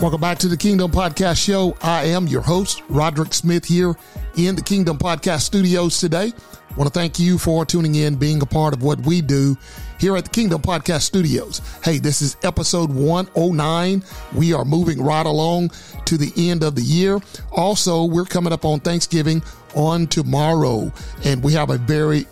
Welcome 0.00 0.22
back 0.22 0.38
to 0.38 0.48
the 0.48 0.56
Kingdom 0.56 0.90
Podcast 0.90 1.44
Show. 1.44 1.76
I 1.82 2.04
am 2.04 2.26
your 2.26 2.40
host, 2.40 2.82
Roderick 2.88 3.34
Smith, 3.34 3.66
here 3.66 3.94
in 4.34 4.56
the 4.56 4.62
Kingdom 4.62 4.96
Podcast 4.96 5.42
Studios 5.42 6.00
today. 6.00 6.32
I 6.32 6.74
want 6.74 6.90
to 6.90 6.98
thank 6.98 7.18
you 7.18 7.36
for 7.36 7.66
tuning 7.66 7.94
in, 7.96 8.16
being 8.16 8.40
a 8.40 8.46
part 8.46 8.72
of 8.72 8.82
what 8.82 8.98
we 9.00 9.20
do 9.20 9.58
here 9.98 10.16
at 10.16 10.24
the 10.24 10.30
Kingdom 10.30 10.62
Podcast 10.62 11.02
Studios. 11.02 11.60
Hey, 11.84 11.98
this 11.98 12.22
is 12.22 12.38
episode 12.44 12.90
109. 12.90 14.02
We 14.34 14.54
are 14.54 14.64
moving 14.64 15.02
right 15.02 15.26
along 15.26 15.72
to 16.06 16.16
the 16.16 16.32
end 16.50 16.62
of 16.62 16.76
the 16.76 16.82
year. 16.82 17.20
Also, 17.52 18.04
we're 18.04 18.24
coming 18.24 18.54
up 18.54 18.64
on 18.64 18.80
Thanksgiving 18.80 19.42
on 19.74 20.06
tomorrow, 20.06 20.90
and 21.24 21.42
we 21.44 21.52
have 21.52 21.68
a 21.68 21.76
very 21.76 22.24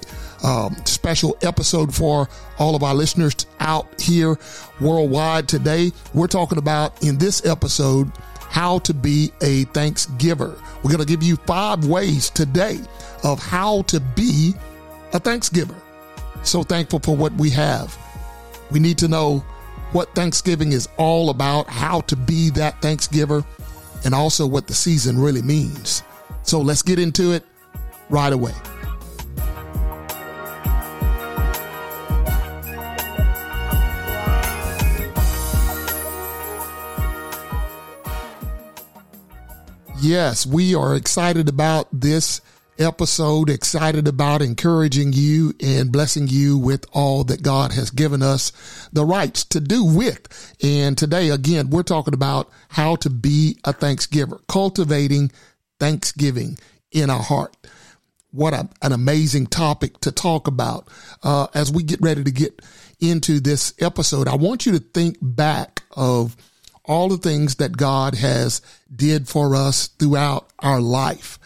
um, 0.42 0.77
special 0.84 1.37
episode 1.42 1.95
for 1.95 2.28
all 2.59 2.74
of 2.74 2.83
our 2.83 2.95
listeners 2.95 3.34
out 3.60 4.01
here 4.01 4.38
worldwide 4.80 5.48
today. 5.48 5.92
We're 6.15 6.27
talking 6.29 6.59
about 6.59 7.02
in 7.02 7.19
this 7.19 7.45
episode 7.45 8.12
how 8.48 8.79
to 8.80 8.95
be 8.95 9.32
a 9.43 9.65
Thanksgiver. 9.65 10.59
We're 10.82 10.91
going 10.91 10.98
to 10.98 11.06
give 11.06 11.23
you 11.23 11.37
five 11.37 11.84
ways 11.84 12.30
today 12.30 12.79
of 13.24 13.38
how 13.38 13.82
to 13.82 14.01
be 14.01 14.55
a 15.12 15.20
Thanksgiver. 15.20 15.74
So 16.43 16.62
thankful 16.62 17.01
for 17.01 17.16
what 17.16 17.32
we 17.34 17.51
have. 17.51 17.96
We 18.70 18.80
need 18.80 18.98
to 18.98 19.09
know 19.09 19.45
what 19.93 20.15
Thanksgiving 20.15 20.73
is 20.73 20.88
all 20.96 21.30
about, 21.30 21.68
how 21.68 22.01
to 22.02 22.16
be 22.16 22.51
that 22.51 22.80
Thanksgiver, 22.80 23.45
and 24.05 24.15
also 24.15 24.46
what 24.46 24.66
the 24.66 24.74
season 24.74 25.18
really 25.18 25.43
means. 25.43 26.02
So 26.43 26.60
let's 26.60 26.82
get 26.82 26.98
into 26.98 27.32
it 27.32 27.45
right 28.09 28.32
away. 28.32 28.52
Yes, 40.01 40.46
we 40.46 40.77
are 40.77 40.95
excited 40.95 41.49
about 41.49 41.88
this 41.93 42.41
episode, 42.79 43.51
excited 43.51 44.07
about 44.07 44.43
encouraging 44.43 45.13
you 45.13 45.55
and 45.60 45.90
blessing 45.90 46.29
you 46.29 46.57
with 46.57 46.87
all 46.93 47.24
that 47.24 47.43
God 47.43 47.73
has 47.73 47.90
given 47.90 48.23
us 48.23 48.52
the 48.93 49.05
rights 49.05 49.45
to 49.46 49.60
do 49.60 49.85
with. 49.85 50.55
And 50.63 50.96
today, 50.96 51.30
again, 51.30 51.71
we're 51.71 51.82
talking 51.82 52.15
about 52.15 52.49
how 52.68 52.95
to 52.96 53.10
be 53.10 53.59
a 53.65 53.73
Thanksgiver, 53.73 54.40
cultivating 54.46 55.32
Thanksgiving 55.80 56.59
in 56.93 57.10
our 57.10 57.23
heart. 57.23 57.57
What 58.30 58.55
a, 58.55 58.68
an 58.83 58.93
amazing 58.93 59.49
topic 59.49 59.99
to 60.02 60.12
talk 60.12 60.46
about. 60.46 60.87
Uh, 61.24 61.49
as 61.55 61.73
we 61.73 61.83
get 61.83 62.01
ready 62.01 62.23
to 62.23 62.30
get 62.30 62.62
into 63.01 63.40
this 63.40 63.74
episode, 63.80 64.28
I 64.28 64.37
want 64.37 64.65
you 64.65 64.72
to 64.72 64.78
think 64.78 65.16
back 65.21 65.83
of 65.91 66.37
all 66.88 67.08
the 67.08 67.19
things 67.19 67.56
that 67.56 67.76
God 67.76 68.14
has 68.14 68.62
did 68.94 69.28
for 69.28 69.54
us 69.54 69.88
throughout 69.88 70.50
our 70.58 70.81
life 70.81 71.38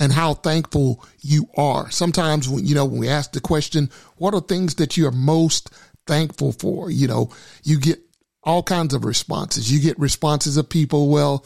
and 0.00 0.12
how 0.12 0.34
thankful 0.34 1.04
you 1.20 1.48
are. 1.56 1.90
Sometimes 1.90 2.48
when, 2.48 2.66
you 2.66 2.74
know, 2.74 2.84
when 2.84 3.00
we 3.00 3.08
ask 3.08 3.32
the 3.32 3.40
question, 3.40 3.90
what 4.16 4.34
are 4.34 4.40
things 4.40 4.74
that 4.76 4.96
you 4.96 5.06
are 5.06 5.12
most 5.12 5.70
thankful 6.06 6.52
for? 6.52 6.90
You 6.90 7.08
know, 7.08 7.30
you 7.62 7.78
get 7.78 8.00
all 8.42 8.62
kinds 8.62 8.94
of 8.94 9.04
responses. 9.04 9.70
You 9.70 9.80
get 9.80 9.98
responses 9.98 10.56
of 10.56 10.68
people, 10.68 11.08
well, 11.08 11.44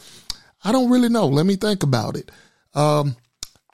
I 0.63 0.71
don't 0.71 0.89
really 0.89 1.09
know. 1.09 1.27
Let 1.27 1.45
me 1.45 1.55
think 1.55 1.83
about 1.83 2.15
it. 2.15 2.31
Um, 2.73 3.15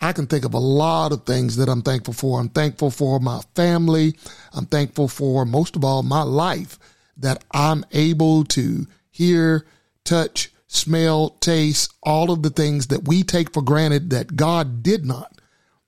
I 0.02 0.14
can 0.14 0.28
think 0.28 0.46
of 0.46 0.54
a 0.54 0.60
lot 0.60 1.12
of 1.12 1.26
things 1.26 1.58
that 1.58 1.70
I'm 1.70 1.82
thankful 1.82 2.14
for. 2.14 2.40
I'm 2.40 2.50
thankful 2.50 2.90
for 2.90 3.20
my 3.20 3.42
family. 3.56 4.16
I'm 4.54 4.66
thankful 4.66 5.08
for 5.08 5.46
most 5.46 5.76
of 5.76 5.84
all 5.84 6.04
my 6.04 6.24
life 6.24 6.80
that 7.18 7.44
I'm 7.52 7.86
able 7.92 8.46
to 8.46 8.88
hear, 9.20 9.66
touch, 10.06 10.50
smell, 10.68 11.32
taste, 11.42 11.94
all 12.02 12.32
of 12.32 12.42
the 12.42 12.50
things 12.50 12.88
that 12.88 13.06
we 13.06 13.22
take 13.22 13.54
for 13.54 13.62
granted 13.62 14.12
that 14.12 14.38
God 14.38 14.82
did 14.82 15.06
not, 15.06 15.42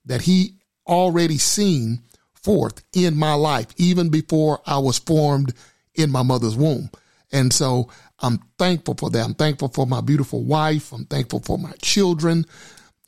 that 0.04 0.22
He 0.22 0.56
already 0.86 1.38
seen 1.38 2.02
forth 2.34 2.84
in 2.92 3.16
my 3.16 3.32
life, 3.32 3.68
even 3.78 4.10
before 4.10 4.60
I 4.66 4.78
was 4.78 4.98
formed 4.98 5.54
in 5.94 6.10
my 6.10 6.22
mother's 6.22 6.56
womb. 6.56 6.90
And 7.32 7.52
so 7.52 7.88
I'm 8.20 8.38
thankful 8.58 8.94
for 8.94 9.08
that. 9.10 9.24
I'm 9.24 9.34
thankful 9.34 9.68
for 9.68 9.86
my 9.86 10.02
beautiful 10.02 10.44
wife. 10.44 10.92
I'm 10.92 11.06
thankful 11.06 11.40
for 11.40 11.56
my 11.56 11.72
children, 11.80 12.44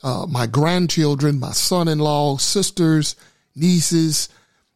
uh, 0.03 0.25
my 0.27 0.47
grandchildren, 0.47 1.39
my 1.39 1.53
son 1.53 1.89
in 1.89 1.99
law, 1.99 2.39
sisters, 2.39 3.15
nieces, 3.55 4.31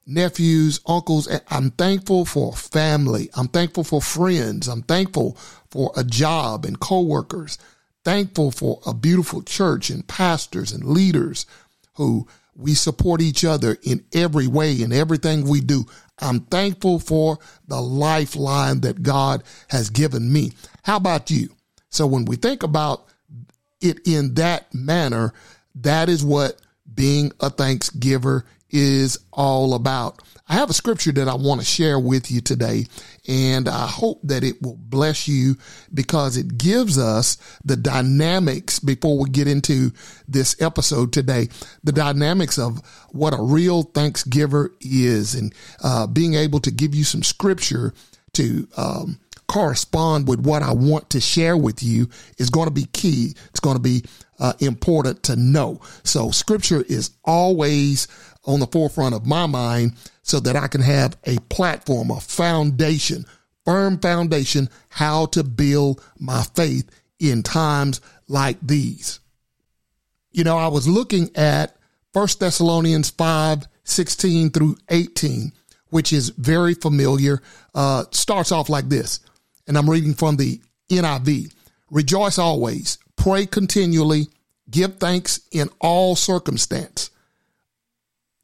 nephews, 0.09 0.81
uncles. 0.87 1.29
I'm 1.49 1.71
thankful 1.71 2.25
for 2.25 2.55
family. 2.55 3.31
I'm 3.35 3.49
thankful 3.49 3.85
for 3.85 4.03
friends. 4.03 4.67
I'm 4.67 4.83
thankful 4.83 5.37
for 5.71 5.93
a 5.97 6.03
job 6.03 6.65
and 6.65 6.81
coworkers. 6.81 7.59
Thankful 8.05 8.51
for 8.51 8.81
a 8.87 8.95
beautiful 8.95 9.43
church 9.43 9.91
and 9.91 10.07
pastors 10.09 10.73
and 10.73 10.85
leaders 10.85 11.47
who 11.95 12.27
we 12.57 12.75
support 12.75 13.21
each 13.21 13.45
other 13.45 13.77
in 13.83 14.05
every 14.13 14.47
way 14.47 14.81
in 14.81 14.93
everything 14.93 15.47
we 15.47 15.61
do. 15.61 15.85
I'm 16.21 16.41
thankful 16.41 16.99
for 16.99 17.39
the 17.69 17.81
lifeline 17.81 18.81
that 18.81 19.03
God 19.03 19.45
has 19.69 19.91
given 19.91 20.33
me. 20.33 20.53
How 20.83 20.97
about 20.97 21.31
you? 21.31 21.51
So 21.91 22.07
when 22.07 22.25
we 22.25 22.37
think 22.37 22.63
about 22.63 23.05
it 23.81 24.01
in 24.07 24.35
that 24.35 24.75
manner, 24.75 25.33
that 25.77 26.09
is 26.09 26.25
what 26.25 26.61
being 26.93 27.31
a 27.41 27.51
thanksgiver 27.51 28.45
is 28.71 29.19
all 29.33 29.75
about. 29.75 30.23
I 30.49 30.55
have 30.55 30.71
a 30.71 30.75
scripture 30.75 31.13
that 31.13 31.29
I 31.29 31.35
want 31.35 31.61
to 31.61 31.67
share 31.67 31.99
with 31.99 32.31
you 32.31 32.41
today, 32.41 32.87
and 33.27 33.69
I 33.69 33.87
hope 33.87 34.21
that 34.25 34.45
it 34.45 34.63
will 34.63 34.79
bless 34.79 35.29
you 35.29 35.57
because 35.93 36.39
it 36.39 36.57
gives 36.57 36.99
us 36.99 37.37
the 37.65 37.77
dynamics 37.77 38.79
before 38.79 39.19
we 39.19 39.29
get 39.29 39.47
into 39.47 39.93
this 40.27 40.61
episode 40.61 41.13
today, 41.13 41.49
the 41.85 41.93
dynamics 41.93 42.59
of 42.59 42.81
what 43.11 43.35
a 43.35 43.43
real 43.43 43.85
Thanksgiver 43.85 44.71
is 44.81 45.35
and 45.35 45.55
uh, 45.83 46.07
being 46.07 46.35
able 46.35 46.61
to 46.61 46.71
give 46.71 46.95
you 46.95 47.05
some 47.05 47.23
scripture 47.23 47.93
to 48.33 48.69
um, 48.77 49.19
correspond 49.49 50.29
with 50.29 50.41
what 50.41 50.63
I 50.63 50.73
want 50.73 51.11
to 51.11 51.21
share 51.21 51.57
with 51.57 51.83
you 51.83 52.09
is 52.39 52.51
going 52.51 52.69
to 52.69 52.75
be 52.75 52.85
key. 52.93 53.35
It's 53.51 53.61
going 53.61 53.77
to 53.77 53.83
be 53.83 54.05
uh, 54.39 54.53
important 54.61 55.23
to 55.25 55.37
know. 55.37 55.81
So 56.05 56.31
scripture 56.31 56.85
is 56.89 57.11
always 57.25 58.07
on 58.45 58.61
the 58.61 58.67
forefront 58.67 59.15
of 59.15 59.27
my 59.27 59.47
mind 59.47 59.95
so 60.23 60.39
that 60.41 60.57
I 60.57 60.69
can 60.69 60.83
have 60.83 61.17
a 61.25 61.39
platform, 61.49 62.11
a 62.11 62.21
foundation, 62.21 63.25
firm 63.65 63.99
foundation, 63.99 64.69
how 64.89 65.27
to 65.27 65.43
build 65.43 66.05
my 66.19 66.43
faith 66.55 66.89
in 67.19 67.43
times 67.43 68.01
like 68.29 68.59
these. 68.63 69.21
You 70.31 70.45
know, 70.45 70.59
I 70.59 70.69
was 70.69 70.87
looking 70.87 71.31
at 71.35 71.77
First 72.13 72.41
Thessalonians 72.41 73.11
5, 73.11 73.65
16 73.85 74.51
through 74.51 74.77
18, 74.91 75.53
which 75.89 76.13
is 76.13 76.31
very 76.31 76.75
familiar. 76.75 77.43
Uh, 77.75 78.05
starts 78.11 78.53
off 78.53 78.69
like 78.69 78.89
this, 78.89 79.21
and 79.69 79.79
I'm 79.79 79.89
reading 79.89 80.15
from 80.15 80.37
the 80.37 80.61
NIV. 80.91 81.55
Rejoice 81.91 82.39
always, 82.39 82.99
pray 83.15 83.47
continually, 83.47 84.27
give 84.69 84.97
thanks 84.97 85.41
in 85.53 85.71
all 85.81 86.17
circumstance 86.17 87.11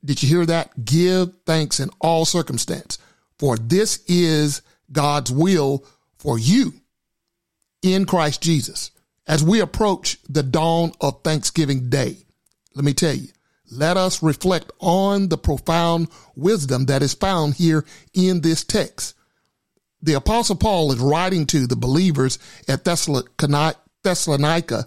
did 0.05 0.23
you 0.23 0.29
hear 0.29 0.47
that? 0.47 0.85
Give 0.85 1.35
thanks 1.47 1.81
in 1.81 1.91
all 2.01 2.25
circumstance, 2.25 2.99
for 3.39 3.57
this 3.57 4.05
is 4.07 4.63
God's 4.93 5.33
will 5.33 5.85
for 6.19 6.39
you 6.39 6.75
in 7.83 8.05
Christ 8.05 8.43
Jesus. 8.43 8.91
As 9.27 9.43
we 9.43 9.61
approach 9.61 10.19
the 10.29 10.43
dawn 10.43 10.93
of 11.01 11.23
Thanksgiving 11.23 11.89
Day, 11.89 12.19
let 12.75 12.85
me 12.85 12.93
tell 12.93 13.15
you, 13.15 13.29
let 13.71 13.97
us 13.97 14.23
reflect 14.23 14.71
on 14.79 15.29
the 15.29 15.39
profound 15.39 16.09
wisdom 16.37 16.85
that 16.87 17.03
is 17.03 17.15
found 17.15 17.55
here 17.55 17.87
in 18.13 18.43
this 18.43 18.63
text. 18.63 19.15
The 20.05 20.13
apostle 20.13 20.57
Paul 20.57 20.93
is 20.93 20.99
writing 20.99 21.47
to 21.47 21.67
the 21.67 21.77
believers 21.77 22.39
at 22.69 22.85
Thessalonica, 22.85 24.87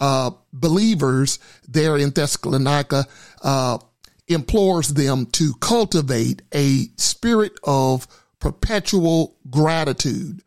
uh, 0.00 0.30
believers 0.54 1.38
there 1.68 1.98
in 1.98 2.10
Thessalonica, 2.10 3.04
uh, 3.42 3.78
implores 4.26 4.88
them 4.88 5.26
to 5.26 5.52
cultivate 5.60 6.40
a 6.54 6.86
spirit 6.96 7.52
of 7.62 8.08
perpetual 8.40 9.36
gratitude. 9.50 10.40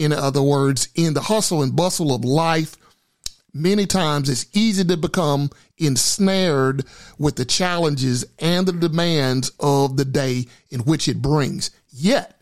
In 0.00 0.12
other 0.12 0.42
words, 0.42 0.88
in 0.96 1.14
the 1.14 1.20
hustle 1.20 1.62
and 1.62 1.76
bustle 1.76 2.12
of 2.12 2.24
life, 2.24 2.74
many 3.52 3.86
times 3.86 4.28
it's 4.28 4.46
easy 4.52 4.82
to 4.82 4.96
become 4.96 5.48
ensnared 5.78 6.84
with 7.18 7.36
the 7.36 7.44
challenges 7.44 8.24
and 8.40 8.66
the 8.66 8.72
demands 8.72 9.52
of 9.60 9.96
the 9.96 10.04
day 10.04 10.46
in 10.70 10.80
which 10.80 11.06
it 11.06 11.22
brings. 11.22 11.70
Yet, 11.92 12.40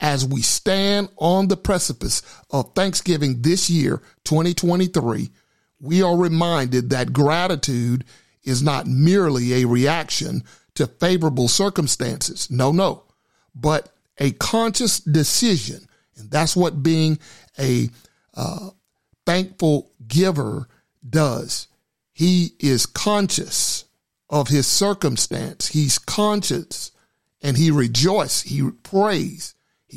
as 0.00 0.24
we 0.24 0.42
stand 0.42 1.08
on 1.16 1.48
the 1.48 1.56
precipice 1.56 2.22
of 2.50 2.74
Thanksgiving 2.74 3.42
this 3.42 3.68
year, 3.68 4.02
2023, 4.24 5.30
we 5.78 6.02
are 6.02 6.16
reminded 6.16 6.90
that 6.90 7.12
gratitude 7.12 8.04
is 8.42 8.62
not 8.62 8.86
merely 8.86 9.54
a 9.54 9.66
reaction 9.66 10.42
to 10.74 10.86
favorable 10.86 11.48
circumstances. 11.48 12.50
No, 12.50 12.72
no, 12.72 13.04
but 13.54 13.92
a 14.18 14.32
conscious 14.32 15.00
decision. 15.00 15.86
And 16.16 16.30
that's 16.30 16.56
what 16.56 16.82
being 16.82 17.18
a 17.58 17.90
uh, 18.34 18.70
thankful 19.26 19.90
giver 20.06 20.68
does. 21.08 21.68
He 22.12 22.52
is 22.58 22.86
conscious 22.86 23.84
of 24.28 24.48
his 24.48 24.66
circumstance. 24.66 25.68
He's 25.68 25.98
conscious 25.98 26.92
and 27.42 27.56
he 27.56 27.70
rejoices. 27.70 28.42
He 28.42 28.70
prays. 28.82 29.54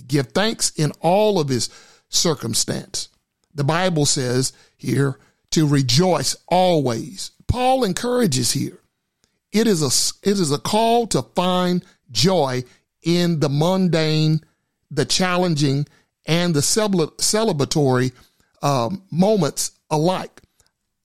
Give 0.07 0.27
thanks 0.27 0.71
in 0.71 0.91
all 1.01 1.39
of 1.39 1.49
his 1.49 1.69
circumstance. 2.09 3.09
The 3.53 3.63
Bible 3.63 4.05
says 4.05 4.53
here 4.75 5.19
to 5.51 5.67
rejoice 5.67 6.35
always. 6.47 7.31
Paul 7.47 7.83
encourages 7.83 8.51
here. 8.51 8.79
It 9.51 9.67
is 9.67 9.81
a, 9.83 10.27
it 10.27 10.39
is 10.39 10.51
a 10.51 10.57
call 10.57 11.05
to 11.07 11.21
find 11.35 11.85
joy 12.09 12.63
in 13.03 13.39
the 13.39 13.49
mundane, 13.49 14.41
the 14.89 15.05
challenging, 15.05 15.85
and 16.25 16.55
the 16.55 16.61
celebratory 16.61 18.13
um, 18.61 19.03
moments 19.11 19.71
alike. 19.91 20.41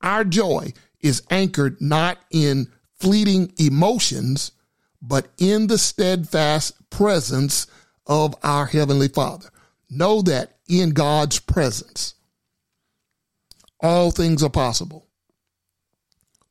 Our 0.00 0.25
joy 0.25 0.73
is 1.00 1.23
anchored 1.31 1.81
not 1.81 2.19
in 2.31 2.70
fleeting 2.99 3.52
emotions, 3.58 4.52
but 5.02 5.29
in 5.38 5.67
the 5.67 5.79
steadfast 5.79 6.88
presence 6.91 7.67
of 8.08 8.34
our 8.43 8.66
Heavenly 8.66 9.08
Father. 9.08 9.50
Know 9.90 10.22
that 10.22 10.56
in 10.69 10.90
God's 10.90 11.38
presence, 11.38 12.14
all 13.81 14.10
things 14.10 14.43
are 14.43 14.50
possible. 14.50 15.06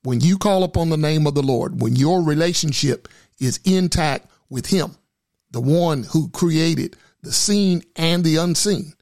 When 0.03 0.21
you 0.21 0.37
call 0.37 0.63
upon 0.63 0.89
the 0.89 0.97
name 0.97 1.27
of 1.27 1.35
the 1.35 1.43
Lord, 1.43 1.81
when 1.81 1.95
your 1.95 2.21
relationship 2.23 3.07
is 3.39 3.59
intact 3.65 4.27
with 4.49 4.67
Him, 4.67 4.95
the 5.51 5.61
one 5.61 6.03
who 6.03 6.29
created 6.29 6.95
the 7.21 7.31
seen 7.31 7.83
and 7.95 8.23
the 8.23 8.37
unseen. 8.37 8.93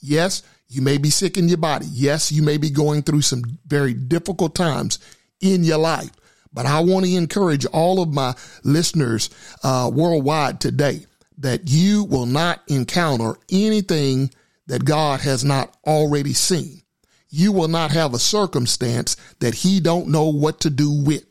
Yes, 0.00 0.42
you 0.68 0.82
may 0.82 0.98
be 0.98 1.10
sick 1.10 1.36
in 1.36 1.48
your 1.48 1.58
body. 1.58 1.86
Yes, 1.90 2.32
you 2.32 2.42
may 2.42 2.56
be 2.56 2.70
going 2.70 3.02
through 3.02 3.22
some 3.22 3.42
very 3.66 3.94
difficult 3.94 4.54
times 4.54 4.98
in 5.40 5.64
your 5.64 5.78
life. 5.78 6.10
But 6.52 6.66
I 6.66 6.80
want 6.80 7.06
to 7.06 7.14
encourage 7.14 7.64
all 7.66 8.02
of 8.02 8.12
my 8.12 8.34
listeners 8.64 9.30
uh, 9.62 9.90
worldwide 9.92 10.60
today 10.60 11.06
that 11.42 11.68
you 11.68 12.04
will 12.04 12.26
not 12.26 12.62
encounter 12.68 13.36
anything 13.50 14.30
that 14.66 14.84
God 14.84 15.20
has 15.20 15.44
not 15.44 15.76
already 15.86 16.32
seen. 16.32 16.82
You 17.28 17.52
will 17.52 17.68
not 17.68 17.90
have 17.90 18.14
a 18.14 18.18
circumstance 18.18 19.16
that 19.40 19.54
he 19.54 19.80
don't 19.80 20.08
know 20.08 20.28
what 20.28 20.60
to 20.60 20.70
do 20.70 20.90
with. 21.04 21.24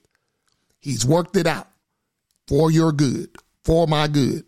He's 0.80 1.06
worked 1.06 1.38
it 1.38 1.48
out 1.48 1.70
for 2.48 2.72
your 2.72 2.92
good, 2.92 3.30
for 3.64 3.88
my 3.88 4.08
good. 4.08 4.44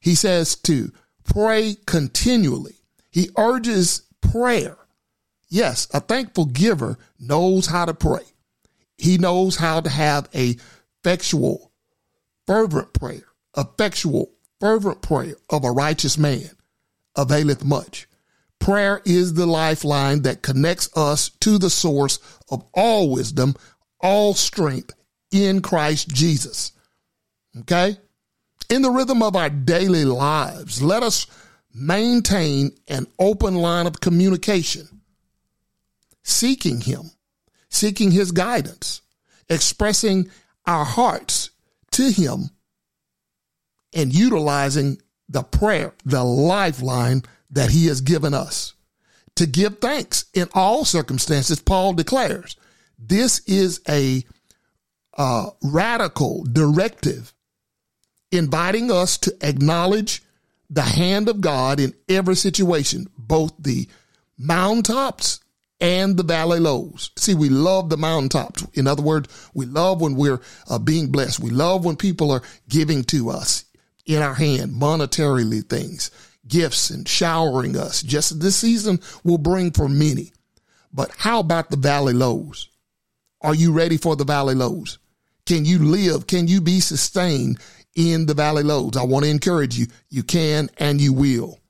He 0.00 0.14
says 0.14 0.54
to 0.56 0.92
pray 1.24 1.76
continually. 1.86 2.76
He 3.10 3.30
urges 3.38 4.02
prayer. 4.20 4.76
Yes, 5.48 5.88
a 5.94 6.00
thankful 6.00 6.46
giver 6.46 6.98
knows 7.18 7.66
how 7.66 7.86
to 7.86 7.94
pray. 7.94 8.24
He 8.98 9.16
knows 9.16 9.56
how 9.56 9.80
to 9.80 9.88
have 9.88 10.28
a 10.34 10.56
effectual, 11.02 11.72
fervent 12.46 12.92
prayer, 12.92 13.24
effectual, 13.56 14.30
fervent 14.60 15.02
prayer 15.02 15.36
of 15.48 15.64
a 15.64 15.70
righteous 15.70 16.18
man 16.18 16.50
availeth 17.16 17.64
much. 17.64 18.06
Prayer 18.58 19.00
is 19.04 19.34
the 19.34 19.46
lifeline 19.46 20.22
that 20.22 20.42
connects 20.42 20.94
us 20.96 21.30
to 21.40 21.58
the 21.58 21.70
source 21.70 22.18
of 22.50 22.62
all 22.74 23.10
wisdom, 23.10 23.54
all 24.00 24.34
strength 24.34 24.92
in 25.30 25.62
Christ 25.62 26.08
Jesus. 26.08 26.72
Okay? 27.60 27.96
In 28.68 28.82
the 28.82 28.90
rhythm 28.90 29.22
of 29.22 29.34
our 29.34 29.48
daily 29.48 30.04
lives, 30.04 30.82
let 30.82 31.02
us 31.02 31.26
maintain 31.74 32.72
an 32.86 33.06
open 33.18 33.54
line 33.54 33.86
of 33.86 34.00
communication, 34.00 34.86
seeking 36.22 36.80
Him 36.80 37.10
seeking 37.70 38.10
his 38.10 38.32
guidance, 38.32 39.00
expressing 39.48 40.30
our 40.66 40.84
hearts 40.84 41.50
to 41.92 42.10
him, 42.10 42.50
and 43.92 44.14
utilizing 44.14 45.00
the 45.28 45.42
prayer, 45.42 45.94
the 46.04 46.24
lifeline 46.24 47.22
that 47.50 47.70
he 47.70 47.86
has 47.86 48.00
given 48.00 48.34
us. 48.34 48.74
To 49.36 49.46
give 49.46 49.78
thanks 49.78 50.26
in 50.34 50.48
all 50.54 50.84
circumstances, 50.84 51.60
Paul 51.60 51.94
declares. 51.94 52.56
This 52.98 53.40
is 53.46 53.80
a 53.88 54.24
uh, 55.16 55.50
radical 55.62 56.44
directive 56.44 57.32
inviting 58.32 58.90
us 58.90 59.18
to 59.18 59.34
acknowledge 59.40 60.22
the 60.68 60.82
hand 60.82 61.28
of 61.28 61.40
God 61.40 61.80
in 61.80 61.94
every 62.08 62.36
situation, 62.36 63.08
both 63.18 63.52
the 63.58 63.88
mountaintops 64.38 65.40
and 65.80 66.16
the 66.16 66.22
valley 66.22 66.60
lows. 66.60 67.10
See, 67.16 67.34
we 67.34 67.48
love 67.48 67.88
the 67.88 67.96
mountaintops. 67.96 68.66
In 68.74 68.86
other 68.86 69.02
words, 69.02 69.50
we 69.54 69.66
love 69.66 70.00
when 70.00 70.14
we're 70.14 70.40
uh, 70.68 70.78
being 70.78 71.10
blessed. 71.10 71.40
We 71.40 71.50
love 71.50 71.84
when 71.84 71.96
people 71.96 72.30
are 72.30 72.42
giving 72.68 73.02
to 73.04 73.30
us 73.30 73.64
in 74.10 74.22
our 74.22 74.34
hand, 74.34 74.72
monetarily 74.72 75.64
things, 75.64 76.10
gifts 76.48 76.90
and 76.90 77.08
showering 77.08 77.76
us. 77.76 78.02
Just 78.02 78.40
this 78.40 78.56
season 78.56 78.98
will 79.22 79.38
bring 79.38 79.70
for 79.70 79.88
many. 79.88 80.32
But 80.92 81.12
how 81.16 81.38
about 81.38 81.70
the 81.70 81.76
valley 81.76 82.12
lows? 82.12 82.68
Are 83.40 83.54
you 83.54 83.72
ready 83.72 83.96
for 83.96 84.16
the 84.16 84.24
valley 84.24 84.56
lows? 84.56 84.98
Can 85.46 85.64
you 85.64 85.78
live? 85.78 86.26
Can 86.26 86.48
you 86.48 86.60
be 86.60 86.80
sustained 86.80 87.60
in 87.94 88.26
the 88.26 88.34
valley 88.34 88.64
lows? 88.64 88.96
I 88.96 89.04
want 89.04 89.24
to 89.24 89.30
encourage 89.30 89.78
you. 89.78 89.86
You 90.08 90.24
can 90.24 90.70
and 90.78 91.00
you 91.00 91.12
will. 91.12 91.60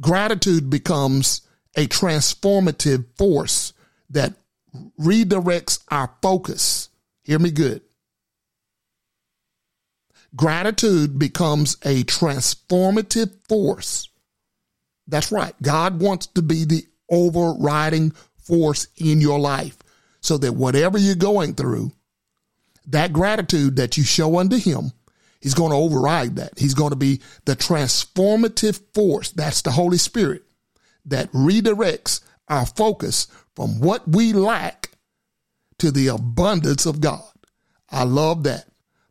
Gratitude 0.00 0.68
becomes 0.68 1.40
a 1.74 1.86
transformative 1.86 3.06
force 3.16 3.72
that 4.10 4.34
redirects 5.00 5.82
our 5.88 6.10
focus. 6.20 6.90
Hear 7.22 7.38
me 7.38 7.50
good. 7.50 7.80
Gratitude 10.36 11.18
becomes 11.18 11.76
a 11.84 12.04
transformative 12.04 13.30
force. 13.48 14.08
That's 15.06 15.30
right. 15.30 15.54
God 15.62 16.00
wants 16.00 16.26
to 16.28 16.42
be 16.42 16.64
the 16.64 16.84
overriding 17.10 18.12
force 18.36 18.88
in 18.96 19.20
your 19.20 19.38
life 19.38 19.76
so 20.20 20.38
that 20.38 20.54
whatever 20.54 20.98
you're 20.98 21.14
going 21.14 21.54
through, 21.54 21.92
that 22.86 23.12
gratitude 23.12 23.76
that 23.76 23.96
you 23.96 24.04
show 24.04 24.38
unto 24.38 24.56
Him, 24.56 24.92
He's 25.40 25.54
going 25.54 25.72
to 25.72 25.76
override 25.76 26.36
that. 26.36 26.58
He's 26.58 26.72
going 26.72 26.90
to 26.90 26.96
be 26.96 27.20
the 27.44 27.54
transformative 27.54 28.80
force. 28.94 29.30
That's 29.30 29.60
the 29.60 29.72
Holy 29.72 29.98
Spirit 29.98 30.42
that 31.04 31.30
redirects 31.32 32.22
our 32.48 32.64
focus 32.64 33.28
from 33.54 33.78
what 33.78 34.08
we 34.08 34.32
lack 34.32 34.90
to 35.78 35.90
the 35.90 36.08
abundance 36.08 36.86
of 36.86 37.00
God. 37.00 37.30
I 37.90 38.04
love 38.04 38.44
that. 38.44 38.66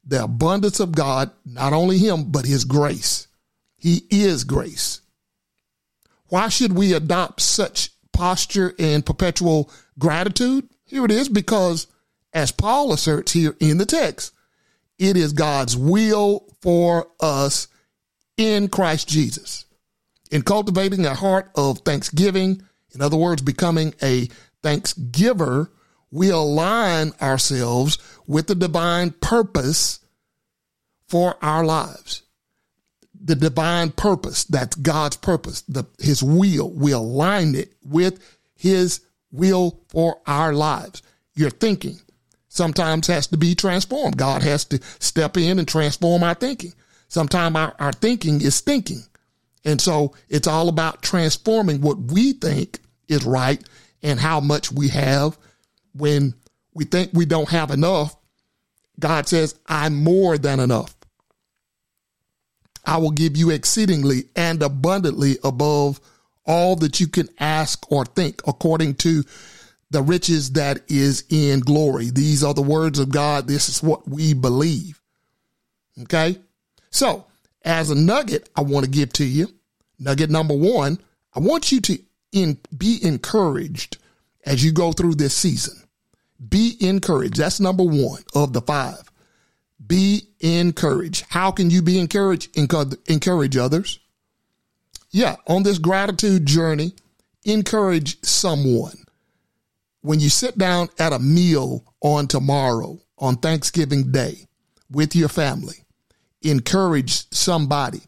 The 0.05 0.23
abundance 0.23 0.79
of 0.79 0.93
God, 0.93 1.31
not 1.45 1.73
only 1.73 1.97
Him, 1.97 2.31
but 2.31 2.45
His 2.45 2.65
grace. 2.65 3.27
He 3.77 4.05
is 4.09 4.43
grace. 4.43 5.01
Why 6.27 6.49
should 6.49 6.73
we 6.73 6.93
adopt 6.93 7.41
such 7.41 7.91
posture 8.11 8.73
and 8.79 9.05
perpetual 9.05 9.69
gratitude? 9.99 10.67
Here 10.85 11.05
it 11.05 11.11
is 11.11 11.29
because, 11.29 11.87
as 12.33 12.51
Paul 12.51 12.93
asserts 12.93 13.31
here 13.31 13.55
in 13.59 13.77
the 13.77 13.85
text, 13.85 14.33
it 14.97 15.17
is 15.17 15.33
God's 15.33 15.77
will 15.77 16.45
for 16.61 17.07
us 17.19 17.67
in 18.37 18.67
Christ 18.67 19.07
Jesus 19.07 19.65
in 20.33 20.41
cultivating 20.41 21.05
a 21.05 21.13
heart 21.13 21.51
of 21.53 21.77
thanksgiving, 21.81 22.63
in 22.95 23.01
other 23.03 23.15
words, 23.15 23.43
becoming 23.43 23.93
a 24.01 24.27
thanksgiver, 24.63 25.69
we 26.13 26.29
align 26.29 27.11
ourselves 27.19 27.97
with 28.27 28.45
the 28.45 28.53
divine 28.53 29.09
purpose 29.09 29.99
for 31.07 31.35
our 31.41 31.65
lives. 31.65 32.21
The 33.19 33.35
divine 33.35 33.89
purpose, 33.89 34.43
that's 34.43 34.75
God's 34.75 35.17
purpose, 35.17 35.61
the, 35.61 35.85
his 35.97 36.21
will. 36.21 36.69
We 36.71 36.91
align 36.91 37.55
it 37.55 37.73
with 37.83 38.19
his 38.55 39.01
will 39.31 39.79
for 39.89 40.21
our 40.27 40.53
lives. 40.53 41.01
Your 41.33 41.49
thinking 41.49 41.99
sometimes 42.47 43.07
has 43.07 43.25
to 43.27 43.37
be 43.37 43.55
transformed. 43.55 44.15
God 44.15 44.43
has 44.43 44.65
to 44.65 44.79
step 44.99 45.35
in 45.35 45.57
and 45.57 45.67
transform 45.67 46.21
our 46.21 46.35
thinking. 46.35 46.73
Sometimes 47.07 47.55
our, 47.55 47.75
our 47.79 47.91
thinking 47.91 48.39
is 48.39 48.59
thinking. 48.59 49.01
And 49.65 49.81
so 49.81 50.13
it's 50.29 50.47
all 50.47 50.69
about 50.69 51.01
transforming 51.01 51.81
what 51.81 51.97
we 51.97 52.33
think 52.33 52.81
is 53.07 53.25
right 53.25 53.63
and 54.03 54.19
how 54.19 54.39
much 54.39 54.71
we 54.71 54.89
have 54.89 55.39
when 55.93 56.33
we 56.73 56.85
think 56.85 57.11
we 57.13 57.25
don't 57.25 57.49
have 57.49 57.71
enough. 57.71 58.15
God 58.99 59.27
says, 59.27 59.55
I'm 59.67 60.03
more 60.03 60.37
than 60.37 60.59
enough. 60.59 60.95
I 62.85 62.97
will 62.97 63.11
give 63.11 63.37
you 63.37 63.49
exceedingly 63.49 64.25
and 64.35 64.61
abundantly 64.61 65.37
above 65.43 65.99
all 66.45 66.75
that 66.77 66.99
you 66.99 67.07
can 67.07 67.29
ask 67.39 67.89
or 67.91 68.05
think 68.05 68.41
according 68.45 68.95
to 68.95 69.23
the 69.89 70.01
riches 70.01 70.51
that 70.53 70.81
is 70.87 71.23
in 71.29 71.61
glory. 71.61 72.09
These 72.09 72.43
are 72.43 72.53
the 72.53 72.61
words 72.61 72.99
of 72.99 73.09
God. 73.09 73.47
This 73.47 73.69
is 73.69 73.81
what 73.81 74.07
we 74.07 74.33
believe. 74.33 74.99
Okay. 76.01 76.39
So 76.89 77.25
as 77.63 77.89
a 77.89 77.95
nugget 77.95 78.49
I 78.55 78.61
want 78.61 78.85
to 78.85 78.91
give 78.91 79.13
to 79.13 79.25
you. 79.25 79.47
Nugget 79.99 80.29
number 80.29 80.55
one, 80.55 80.99
I 81.33 81.39
want 81.39 81.71
you 81.71 81.79
to 81.81 81.99
in, 82.31 82.57
be 82.75 82.99
encouraged 83.01 83.97
as 84.45 84.63
you 84.63 84.71
go 84.71 84.91
through 84.91 85.15
this 85.15 85.33
season. 85.33 85.75
Be 86.49 86.75
encouraged. 86.79 87.37
That's 87.37 87.59
number 87.59 87.83
one 87.83 88.23
of 88.35 88.53
the 88.53 88.61
five. 88.61 89.09
Be 89.85 90.29
encouraged. 90.39 91.25
How 91.29 91.51
can 91.51 91.69
you 91.69 91.81
be 91.81 91.99
encouraged? 91.99 92.57
Encourage 92.57 93.57
others. 93.57 93.99
Yeah, 95.11 95.35
on 95.47 95.63
this 95.63 95.77
gratitude 95.77 96.45
journey, 96.45 96.93
encourage 97.45 98.23
someone. 98.23 98.97
When 100.01 100.19
you 100.19 100.29
sit 100.29 100.57
down 100.57 100.89
at 100.99 101.13
a 101.13 101.19
meal 101.19 101.85
on 102.01 102.27
tomorrow, 102.27 102.99
on 103.17 103.37
Thanksgiving 103.37 104.11
Day, 104.11 104.47
with 104.91 105.15
your 105.15 105.29
family, 105.29 105.85
encourage 106.41 107.29
somebody 107.31 108.01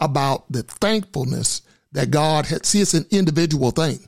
about 0.00 0.50
the 0.52 0.62
thankfulness 0.62 1.62
that 1.92 2.10
God 2.10 2.46
had. 2.46 2.66
See, 2.66 2.80
it's 2.80 2.94
an 2.94 3.06
individual 3.10 3.70
thing. 3.70 4.00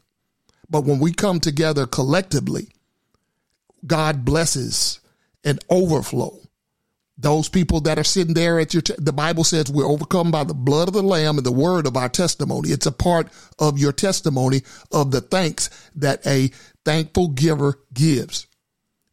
But 0.68 0.85
when 0.85 0.99
we 0.99 1.12
come 1.12 1.40
together 1.40 1.87
collectively, 1.87 2.68
God 3.87 4.25
blesses 4.25 5.00
and 5.44 5.64
overflow 5.70 6.40
those 7.18 7.49
people 7.49 7.80
that 7.80 7.99
are 7.99 8.04
sitting 8.04 8.35
there 8.35 8.61
at 8.61 8.75
your, 8.75 8.82
t- 8.82 8.94
the 8.99 9.12
Bible 9.12 9.44
says 9.44 9.70
we're 9.70 9.87
overcome 9.87 10.30
by 10.30 10.44
the 10.44 10.54
blood 10.54 10.88
of 10.88 10.94
the 10.94 11.02
Lamb 11.02 11.38
and 11.38 11.46
the 11.46 11.52
word 11.52 11.87
of 11.87 11.96
our 11.96 12.08
testimony. 12.08 12.70
It's 12.70 12.87
a 12.87 12.92
part 12.92 13.28
of 13.58 13.78
your 13.78 13.92
testimony 13.92 14.62
of 14.92 15.11
the 15.11 15.23
thanks 15.23 15.70
that 15.96 16.26
a 16.26 16.50
thankful 16.85 17.28
giver 17.28 17.80
gives. 17.92 18.46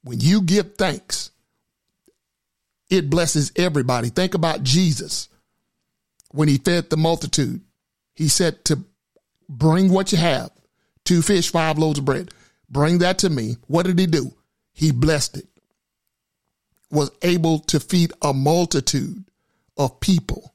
When 0.03 0.19
you 0.19 0.41
give 0.41 0.75
thanks, 0.75 1.31
it 2.89 3.09
blesses 3.09 3.53
everybody. 3.55 4.09
Think 4.09 4.33
about 4.33 4.63
Jesus 4.63 5.29
when 6.31 6.49
he 6.49 6.57
fed 6.57 6.89
the 6.89 6.97
multitude. 6.97 7.61
He 8.15 8.27
said 8.27 8.65
to 8.65 8.83
bring 9.47 9.91
what 9.91 10.11
you 10.11 10.17
have 10.17 10.51
two 11.05 11.21
fish, 11.21 11.51
five 11.51 11.77
loaves 11.77 11.99
of 11.99 12.05
bread. 12.05 12.31
Bring 12.69 12.99
that 12.99 13.19
to 13.19 13.29
me. 13.29 13.57
What 13.67 13.85
did 13.85 13.99
he 13.99 14.07
do? 14.07 14.33
He 14.73 14.91
blessed 14.91 15.37
it 15.37 15.47
was 16.93 17.09
able 17.23 17.57
to 17.57 17.79
feed 17.79 18.13
a 18.21 18.31
multitude 18.33 19.25
of 19.77 19.99
people, 19.99 20.53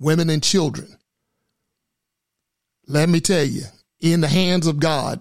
women 0.00 0.28
and 0.28 0.42
children. 0.42 0.88
Let 2.88 3.08
me 3.08 3.20
tell 3.20 3.44
you, 3.44 3.62
in 4.00 4.20
the 4.20 4.28
hands 4.28 4.66
of 4.66 4.80
God, 4.80 5.20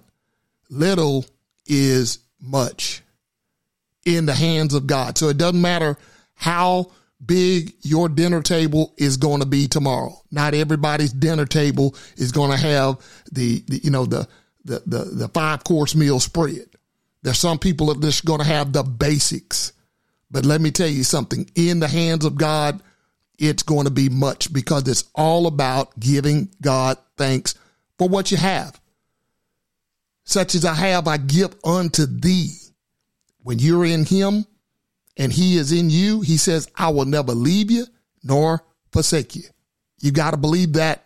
little 0.69 1.25
is 1.67 2.19
much 2.41 3.03
in 4.05 4.25
the 4.25 4.33
hands 4.33 4.73
of 4.73 4.87
God. 4.87 5.19
So 5.19 5.29
it 5.29 5.37
doesn't 5.37 5.61
matter 5.61 5.97
how 6.33 6.91
big 7.23 7.73
your 7.81 8.09
dinner 8.09 8.41
table 8.41 8.93
is 8.97 9.17
going 9.17 9.41
to 9.41 9.47
be 9.47 9.67
tomorrow. 9.67 10.19
Not 10.31 10.55
everybody's 10.55 11.13
dinner 11.13 11.45
table 11.45 11.95
is 12.17 12.31
going 12.31 12.51
to 12.51 12.57
have 12.57 12.97
the, 13.31 13.63
the 13.67 13.77
you 13.83 13.91
know, 13.91 14.05
the, 14.05 14.27
the, 14.65 14.81
the, 14.85 14.97
the 15.05 15.27
five 15.29 15.63
course 15.63 15.95
meal 15.95 16.19
spread. 16.19 16.67
There's 17.21 17.39
some 17.39 17.59
people 17.59 17.87
that 17.87 17.97
are 17.97 18.01
just 18.01 18.25
going 18.25 18.41
to 18.41 18.45
have 18.45 18.73
the 18.73 18.83
basics. 18.83 19.73
But 20.29 20.45
let 20.45 20.59
me 20.59 20.71
tell 20.71 20.87
you 20.87 21.03
something 21.03 21.49
in 21.55 21.79
the 21.79 21.87
hands 21.87 22.25
of 22.25 22.35
God, 22.35 22.81
it's 23.37 23.63
going 23.63 23.85
to 23.85 23.91
be 23.91 24.09
much 24.09 24.51
because 24.51 24.87
it's 24.87 25.05
all 25.13 25.47
about 25.47 25.97
giving 25.99 26.49
God 26.61 26.97
thanks 27.17 27.55
for 27.97 28.07
what 28.07 28.31
you 28.31 28.37
have. 28.37 28.79
Such 30.23 30.55
as 30.55 30.65
I 30.65 30.73
have, 30.73 31.07
I 31.07 31.17
give 31.17 31.55
unto 31.63 32.05
thee. 32.05 32.51
When 33.43 33.59
you're 33.59 33.85
in 33.85 34.05
him 34.05 34.45
and 35.17 35.31
he 35.31 35.57
is 35.57 35.71
in 35.71 35.91
you, 35.91 36.21
he 36.21 36.37
says, 36.37 36.69
I 36.75 36.89
will 36.89 37.05
never 37.05 37.33
leave 37.33 37.69
you 37.69 37.85
nor 38.23 38.63
forsake 38.91 39.35
you. 39.35 39.43
You 39.99 40.11
got 40.11 40.31
to 40.31 40.37
believe 40.37 40.73
that. 40.73 41.05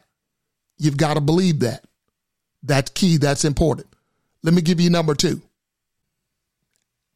You've 0.77 0.97
got 0.97 1.15
to 1.15 1.21
believe 1.21 1.59
that. 1.59 1.83
That's 2.63 2.91
key. 2.91 3.17
That's 3.17 3.45
important. 3.45 3.87
Let 4.43 4.53
me 4.53 4.61
give 4.61 4.79
you 4.79 4.89
number 4.89 5.15
two. 5.15 5.41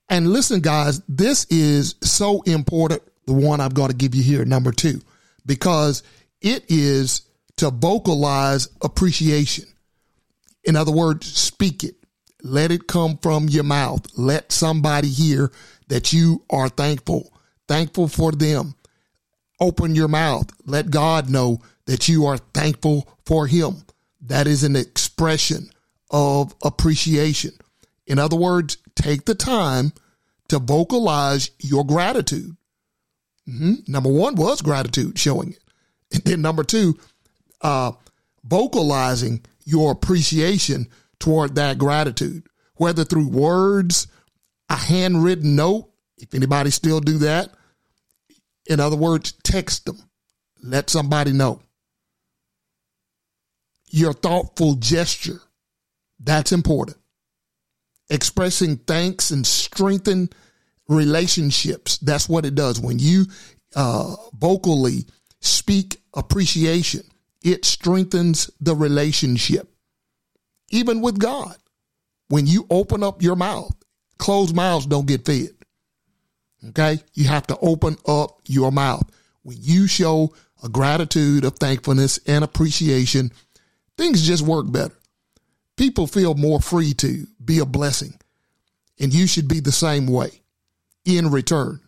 And 0.09 0.31
listen, 0.31 0.59
guys, 0.61 1.01
this 1.07 1.45
is 1.49 1.95
so 2.01 2.41
important. 2.43 3.01
The 3.25 3.33
one 3.33 3.61
I'm 3.61 3.71
going 3.73 3.89
to 3.89 3.95
give 3.95 4.13
you 4.15 4.21
here, 4.21 4.43
number 4.43 4.71
two, 4.71 5.01
because 5.45 6.03
it 6.41 6.65
is 6.67 7.21
to 7.57 7.69
vocalize 7.69 8.67
appreciation. 8.81 9.65
In 10.65 10.75
other 10.75 10.91
words, 10.91 11.27
speak 11.27 11.83
it. 11.83 11.95
Let 12.43 12.71
it 12.71 12.87
come 12.87 13.17
from 13.17 13.47
your 13.47 13.63
mouth. 13.63 14.05
Let 14.17 14.51
somebody 14.51 15.07
hear 15.07 15.51
that 15.87 16.11
you 16.11 16.43
are 16.49 16.67
thankful, 16.67 17.31
thankful 17.67 18.09
for 18.09 18.33
them. 18.33 18.75
Open 19.61 19.95
your 19.95 20.09
mouth. 20.09 20.51
Let 20.65 20.91
God 20.91 21.29
know 21.29 21.61
that 21.85 22.09
you 22.09 22.25
are 22.25 22.37
thankful 22.37 23.07
for 23.25 23.47
him. 23.47 23.83
That 24.27 24.47
is 24.47 24.63
an 24.63 24.75
expression 24.75 25.69
of 26.09 26.55
appreciation. 26.63 27.51
In 28.07 28.19
other 28.19 28.35
words, 28.35 28.77
take 28.95 29.25
the 29.25 29.35
time 29.35 29.93
to 30.47 30.59
vocalize 30.59 31.51
your 31.59 31.85
gratitude. 31.85 32.55
Mm-hmm. 33.47 33.91
Number 33.91 34.11
one 34.11 34.35
was 34.35 34.61
gratitude, 34.61 35.19
showing 35.19 35.51
it. 35.51 35.59
And 36.13 36.23
then 36.23 36.41
number 36.41 36.63
two, 36.63 36.97
uh, 37.61 37.93
vocalizing 38.43 39.41
your 39.65 39.91
appreciation 39.91 40.87
toward 41.19 41.55
that 41.55 41.77
gratitude, 41.77 42.43
whether 42.75 43.03
through 43.03 43.29
words, 43.29 44.07
a 44.69 44.75
handwritten 44.75 45.55
note, 45.55 45.89
if 46.17 46.33
anybody 46.33 46.69
still 46.69 46.99
do 46.99 47.17
that. 47.19 47.49
In 48.67 48.79
other 48.79 48.95
words, 48.95 49.33
text 49.43 49.85
them. 49.85 49.97
Let 50.61 50.89
somebody 50.89 51.33
know. 51.33 51.61
Your 53.93 54.11
thoughtful 54.11 54.73
gesture. 54.75 55.39
That's 56.19 56.51
important 56.51 56.97
expressing 58.09 58.77
thanks 58.77 59.31
and 59.31 59.45
strengthen 59.45 60.29
relationships. 60.87 61.97
That's 61.97 62.29
what 62.29 62.45
it 62.45 62.55
does. 62.55 62.79
When 62.79 62.99
you 62.99 63.25
uh, 63.75 64.15
vocally 64.33 65.05
speak 65.41 65.97
appreciation, 66.13 67.01
it 67.43 67.65
strengthens 67.65 68.49
the 68.61 68.75
relationship, 68.75 69.73
even 70.69 71.01
with 71.01 71.19
God. 71.19 71.55
When 72.29 72.47
you 72.47 72.65
open 72.69 73.03
up 73.03 73.21
your 73.21 73.35
mouth, 73.35 73.75
closed 74.17 74.55
mouths 74.55 74.85
don't 74.85 75.07
get 75.07 75.25
fed. 75.25 75.49
Okay. 76.69 76.99
You 77.13 77.25
have 77.25 77.47
to 77.47 77.57
open 77.61 77.97
up 78.07 78.39
your 78.45 78.71
mouth. 78.71 79.09
When 79.41 79.57
you 79.59 79.87
show 79.87 80.33
a 80.63 80.69
gratitude 80.69 81.43
of 81.43 81.55
thankfulness 81.55 82.19
and 82.25 82.43
appreciation, 82.43 83.31
things 83.97 84.25
just 84.25 84.43
work 84.43 84.71
better 84.71 84.95
people 85.75 86.07
feel 86.07 86.35
more 86.35 86.59
free 86.59 86.93
to 86.93 87.27
be 87.43 87.59
a 87.59 87.65
blessing. 87.65 88.13
And 88.99 89.13
you 89.13 89.27
should 89.27 89.47
be 89.47 89.59
the 89.59 89.71
same 89.71 90.07
way 90.07 90.29
in 91.05 91.31
return. 91.31 91.81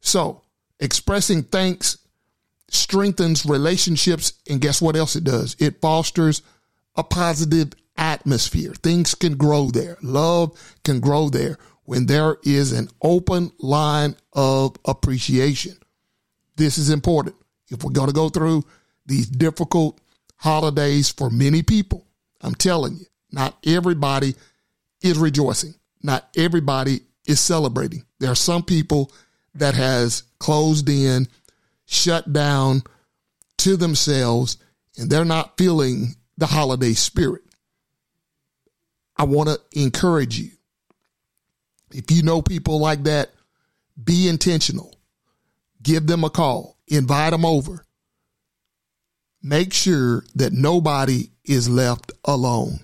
So 0.00 0.42
expressing 0.78 1.42
thanks 1.42 1.98
strengthens 2.68 3.44
relationships. 3.44 4.34
And 4.48 4.60
guess 4.60 4.80
what 4.80 4.96
else 4.96 5.16
it 5.16 5.24
does? 5.24 5.56
It 5.58 5.80
fosters 5.80 6.42
a 6.96 7.04
positive 7.04 7.72
atmosphere. 7.96 8.72
Things 8.74 9.14
can 9.14 9.36
grow 9.36 9.70
there. 9.70 9.98
Love 10.02 10.58
can 10.84 11.00
grow 11.00 11.28
there 11.28 11.58
when 11.84 12.06
there 12.06 12.38
is 12.42 12.72
an 12.72 12.88
open 13.02 13.52
line 13.58 14.16
of 14.32 14.76
appreciation. 14.84 15.76
This 16.56 16.78
is 16.78 16.90
important. 16.90 17.36
If 17.70 17.84
we're 17.84 17.92
going 17.92 18.08
to 18.08 18.14
go 18.14 18.28
through 18.28 18.64
these 19.06 19.28
difficult 19.28 19.99
holidays 20.40 21.10
for 21.10 21.30
many 21.30 21.62
people, 21.62 22.06
I'm 22.40 22.54
telling 22.54 22.96
you, 22.96 23.06
not 23.30 23.58
everybody 23.64 24.34
is 25.02 25.18
rejoicing. 25.18 25.74
Not 26.02 26.28
everybody 26.36 27.00
is 27.26 27.40
celebrating. 27.40 28.04
There 28.18 28.30
are 28.30 28.36
some 28.36 28.62
people 28.62 29.12
that 29.54 29.74
has 29.74 30.22
closed 30.38 30.88
in, 30.88 31.28
shut 31.86 32.32
down 32.32 32.82
to 33.58 33.76
themselves, 33.76 34.56
and 34.96 35.10
they're 35.10 35.24
not 35.24 35.58
feeling 35.58 36.16
the 36.38 36.46
holiday 36.46 36.94
spirit. 36.94 37.42
I 39.16 39.24
want 39.24 39.50
to 39.50 39.60
encourage 39.78 40.38
you. 40.38 40.50
If 41.92 42.10
you 42.10 42.22
know 42.22 42.40
people 42.40 42.80
like 42.80 43.02
that, 43.02 43.30
be 44.02 44.28
intentional. 44.28 44.96
Give 45.82 46.06
them 46.06 46.24
a 46.24 46.30
call. 46.30 46.78
Invite 46.88 47.32
them 47.32 47.44
over. 47.44 47.84
Make 49.42 49.72
sure 49.72 50.24
that 50.34 50.52
nobody 50.52 51.30
is 51.44 51.68
left 51.68 52.12
alone. 52.24 52.80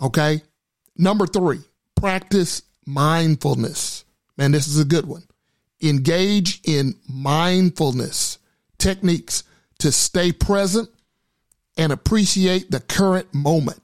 Okay. 0.00 0.42
Number 0.96 1.26
three, 1.26 1.60
practice 1.94 2.62
mindfulness. 2.86 4.04
Man, 4.36 4.52
this 4.52 4.66
is 4.66 4.78
a 4.78 4.84
good 4.84 5.06
one. 5.06 5.24
Engage 5.82 6.60
in 6.64 6.94
mindfulness 7.08 8.38
techniques 8.78 9.44
to 9.78 9.92
stay 9.92 10.32
present 10.32 10.88
and 11.76 11.92
appreciate 11.92 12.70
the 12.70 12.80
current 12.80 13.32
moment. 13.32 13.80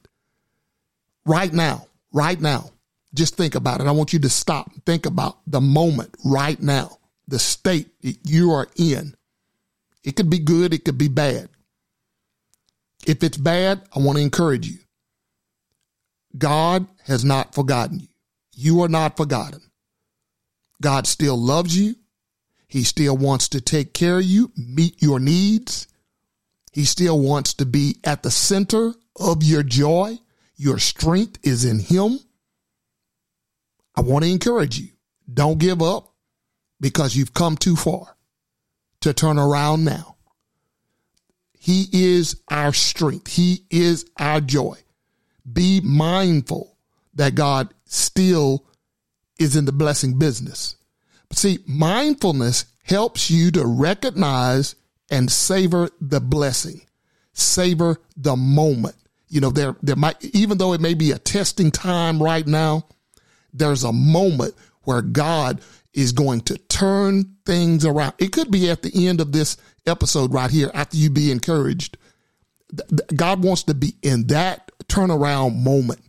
Right 1.24 1.52
now, 1.52 1.86
right 2.12 2.40
now. 2.40 2.70
Just 3.14 3.36
think 3.36 3.54
about 3.54 3.80
it. 3.80 3.86
I 3.86 3.92
want 3.92 4.12
you 4.12 4.18
to 4.20 4.28
stop 4.28 4.70
and 4.72 4.84
think 4.84 5.06
about 5.06 5.38
the 5.46 5.60
moment 5.60 6.14
right 6.24 6.60
now, 6.60 6.98
the 7.28 7.38
state 7.38 7.88
that 8.02 8.18
you 8.24 8.52
are 8.52 8.68
in. 8.76 9.15
It 10.06 10.14
could 10.14 10.30
be 10.30 10.38
good, 10.38 10.72
it 10.72 10.84
could 10.84 10.96
be 10.96 11.08
bad. 11.08 11.48
If 13.06 13.24
it's 13.24 13.36
bad, 13.36 13.82
I 13.94 13.98
want 13.98 14.16
to 14.16 14.22
encourage 14.22 14.66
you 14.66 14.78
God 16.38 16.86
has 17.04 17.24
not 17.24 17.54
forgotten 17.54 18.00
you. 18.00 18.08
You 18.54 18.82
are 18.82 18.88
not 18.88 19.16
forgotten. 19.16 19.60
God 20.80 21.06
still 21.06 21.36
loves 21.36 21.76
you. 21.76 21.96
He 22.68 22.84
still 22.84 23.16
wants 23.16 23.48
to 23.50 23.60
take 23.60 23.94
care 23.94 24.18
of 24.18 24.24
you, 24.24 24.52
meet 24.56 25.02
your 25.02 25.18
needs. 25.18 25.88
He 26.72 26.84
still 26.84 27.18
wants 27.18 27.54
to 27.54 27.66
be 27.66 27.96
at 28.04 28.22
the 28.22 28.30
center 28.30 28.92
of 29.18 29.42
your 29.42 29.62
joy. 29.62 30.18
Your 30.56 30.78
strength 30.78 31.38
is 31.42 31.64
in 31.64 31.80
Him. 31.80 32.20
I 33.96 34.02
want 34.02 34.24
to 34.24 34.30
encourage 34.30 34.78
you. 34.78 34.88
Don't 35.32 35.58
give 35.58 35.82
up 35.82 36.12
because 36.80 37.16
you've 37.16 37.34
come 37.34 37.56
too 37.56 37.76
far 37.76 38.15
to 39.06 39.14
turn 39.14 39.38
around 39.38 39.84
now. 39.84 40.16
He 41.56 41.86
is 41.92 42.42
our 42.48 42.72
strength. 42.72 43.28
He 43.28 43.64
is 43.70 44.04
our 44.18 44.40
joy. 44.40 44.78
Be 45.50 45.80
mindful 45.80 46.76
that 47.14 47.36
God 47.36 47.72
still 47.84 48.66
is 49.38 49.54
in 49.54 49.64
the 49.64 49.72
blessing 49.72 50.18
business. 50.18 50.76
But 51.28 51.38
see, 51.38 51.58
mindfulness 51.66 52.66
helps 52.82 53.30
you 53.30 53.52
to 53.52 53.64
recognize 53.64 54.74
and 55.08 55.30
savor 55.30 55.88
the 56.00 56.20
blessing, 56.20 56.80
savor 57.32 57.98
the 58.16 58.34
moment. 58.34 58.96
You 59.28 59.40
know, 59.40 59.50
there, 59.50 59.76
there 59.82 59.96
might, 59.96 60.24
even 60.34 60.58
though 60.58 60.72
it 60.72 60.80
may 60.80 60.94
be 60.94 61.12
a 61.12 61.18
testing 61.18 61.70
time 61.70 62.20
right 62.20 62.46
now, 62.46 62.86
there's 63.52 63.84
a 63.84 63.92
moment 63.92 64.54
where 64.82 65.02
God 65.02 65.60
is 65.96 66.12
going 66.12 66.42
to 66.42 66.58
turn 66.58 67.24
things 67.46 67.84
around. 67.84 68.12
It 68.18 68.30
could 68.30 68.50
be 68.50 68.70
at 68.70 68.82
the 68.82 69.08
end 69.08 69.20
of 69.20 69.32
this 69.32 69.56
episode 69.86 70.32
right 70.32 70.50
here 70.50 70.70
after 70.74 70.96
you 70.96 71.08
be 71.08 71.32
encouraged. 71.32 71.96
God 73.14 73.42
wants 73.42 73.62
to 73.64 73.74
be 73.74 73.94
in 74.02 74.26
that 74.26 74.70
turnaround 74.84 75.56
moment. 75.56 76.00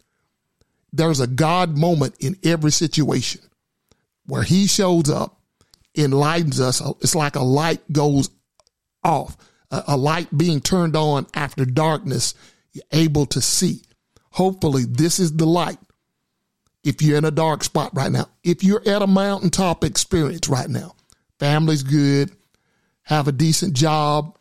There's 0.92 1.22
a 1.22 1.28
God 1.28 1.78
moment 1.78 2.16
in 2.20 2.36
every 2.44 2.72
situation 2.72 3.42
where 4.26 4.44
he 4.44 4.68
shows 4.68 5.10
up, 5.10 5.40
enlightens 5.98 6.60
us. 6.60 6.82
It's 7.02 7.16
like 7.16 7.36
a 7.36 7.44
light 7.44 7.82
goes 7.92 8.30
off, 9.04 9.38
a, 9.72 9.96
light 9.96 10.36
being 10.36 10.60
turned 10.60 10.98
on 10.98 11.28
after 11.34 11.64
darkness, 11.64 12.34
you're 12.74 12.84
able 12.92 13.26
to 13.28 13.42
see. 13.42 13.84
Hopefully, 14.32 14.84
this 14.86 15.20
is 15.20 15.36
the 15.38 15.46
light. 15.46 15.80
If 16.88 17.02
you're 17.02 17.18
in 17.18 17.26
a 17.26 17.32
dark 17.32 17.66
spot 17.66 17.92
right 17.94 18.10
now, 18.10 18.30
if 18.46 18.64
you're 18.64 18.88
at 18.88 19.02
a 19.02 19.08
mountaintop 19.08 19.84
experience 19.84 20.48
right 20.48 20.70
now, 20.70 20.96
family's 21.38 21.84
good, 21.84 22.32
have 23.04 23.28
a 23.28 23.34
decent 23.34 23.74
job, 23.74 24.38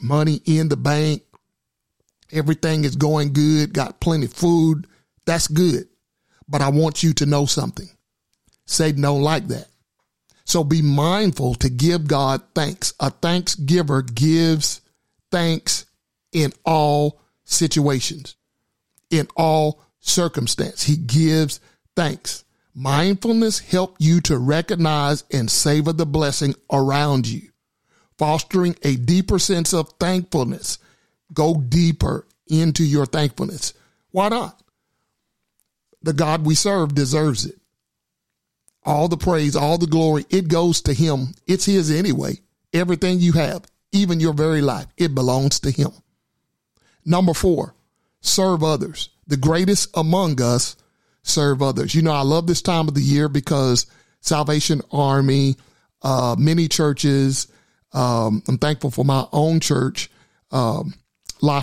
money 0.00 0.40
in 0.44 0.68
the 0.68 0.76
bank, 0.76 1.22
everything 2.30 2.84
is 2.84 2.94
going 2.94 3.32
good, 3.32 3.74
got 3.74 3.98
plenty 3.98 4.26
of 4.26 4.32
food, 4.32 4.86
that's 5.26 5.48
good. 5.48 5.88
But 6.46 6.62
I 6.62 6.68
want 6.68 7.02
you 7.02 7.14
to 7.14 7.26
know 7.26 7.46
something. 7.46 7.88
Satan 8.64 9.02
don't 9.02 9.22
like 9.22 9.48
that. 9.48 9.66
So 10.44 10.62
be 10.62 10.82
mindful 10.82 11.56
to 11.56 11.68
give 11.68 12.06
God 12.06 12.42
thanks. 12.54 12.94
A 13.00 13.10
thanksgiver 13.10 14.02
gives 14.14 14.82
thanks 15.32 15.84
in 16.30 16.52
all 16.64 17.20
situations, 17.44 18.36
in 19.10 19.26
all 19.34 19.82
circumstance. 19.98 20.84
He 20.84 20.96
gives 20.96 21.58
thanks. 21.98 22.44
Mindfulness 22.76 23.58
help 23.58 23.96
you 23.98 24.20
to 24.20 24.38
recognize 24.38 25.24
and 25.32 25.50
savor 25.50 25.92
the 25.92 26.06
blessing 26.06 26.54
around 26.72 27.26
you, 27.26 27.48
fostering 28.16 28.76
a 28.84 28.94
deeper 28.94 29.40
sense 29.40 29.74
of 29.74 29.92
thankfulness. 29.98 30.78
Go 31.32 31.56
deeper 31.56 32.24
into 32.46 32.84
your 32.84 33.04
thankfulness. 33.04 33.74
Why 34.12 34.28
not? 34.28 34.62
The 36.02 36.12
God 36.12 36.46
we 36.46 36.54
serve 36.54 36.94
deserves 36.94 37.44
it 37.44 37.58
all 38.84 39.08
the 39.08 39.18
praise, 39.18 39.54
all 39.54 39.76
the 39.76 39.86
glory, 39.86 40.24
it 40.30 40.48
goes 40.48 40.80
to 40.82 40.94
him. 40.94 41.34
It's 41.46 41.66
his 41.66 41.90
anyway. 41.90 42.38
Everything 42.72 43.18
you 43.20 43.32
have, 43.32 43.66
even 43.92 44.20
your 44.20 44.32
very 44.32 44.62
life, 44.62 44.86
it 44.96 45.14
belongs 45.14 45.60
to 45.60 45.70
him. 45.70 45.90
Number 47.04 47.34
four, 47.34 47.74
serve 48.20 48.62
others. 48.62 49.10
The 49.26 49.36
greatest 49.36 49.90
among 49.94 50.40
us 50.40 50.76
serve 51.22 51.62
others. 51.62 51.94
You 51.94 52.02
know, 52.02 52.12
I 52.12 52.22
love 52.22 52.46
this 52.46 52.62
time 52.62 52.88
of 52.88 52.94
the 52.94 53.00
year 53.00 53.28
because 53.28 53.86
Salvation 54.20 54.82
Army, 54.92 55.56
uh, 56.02 56.36
many 56.38 56.68
churches, 56.68 57.48
um, 57.92 58.42
I'm 58.48 58.58
thankful 58.58 58.90
for 58.90 59.04
my 59.04 59.26
own 59.32 59.60
church, 59.60 60.10
um, 60.50 60.94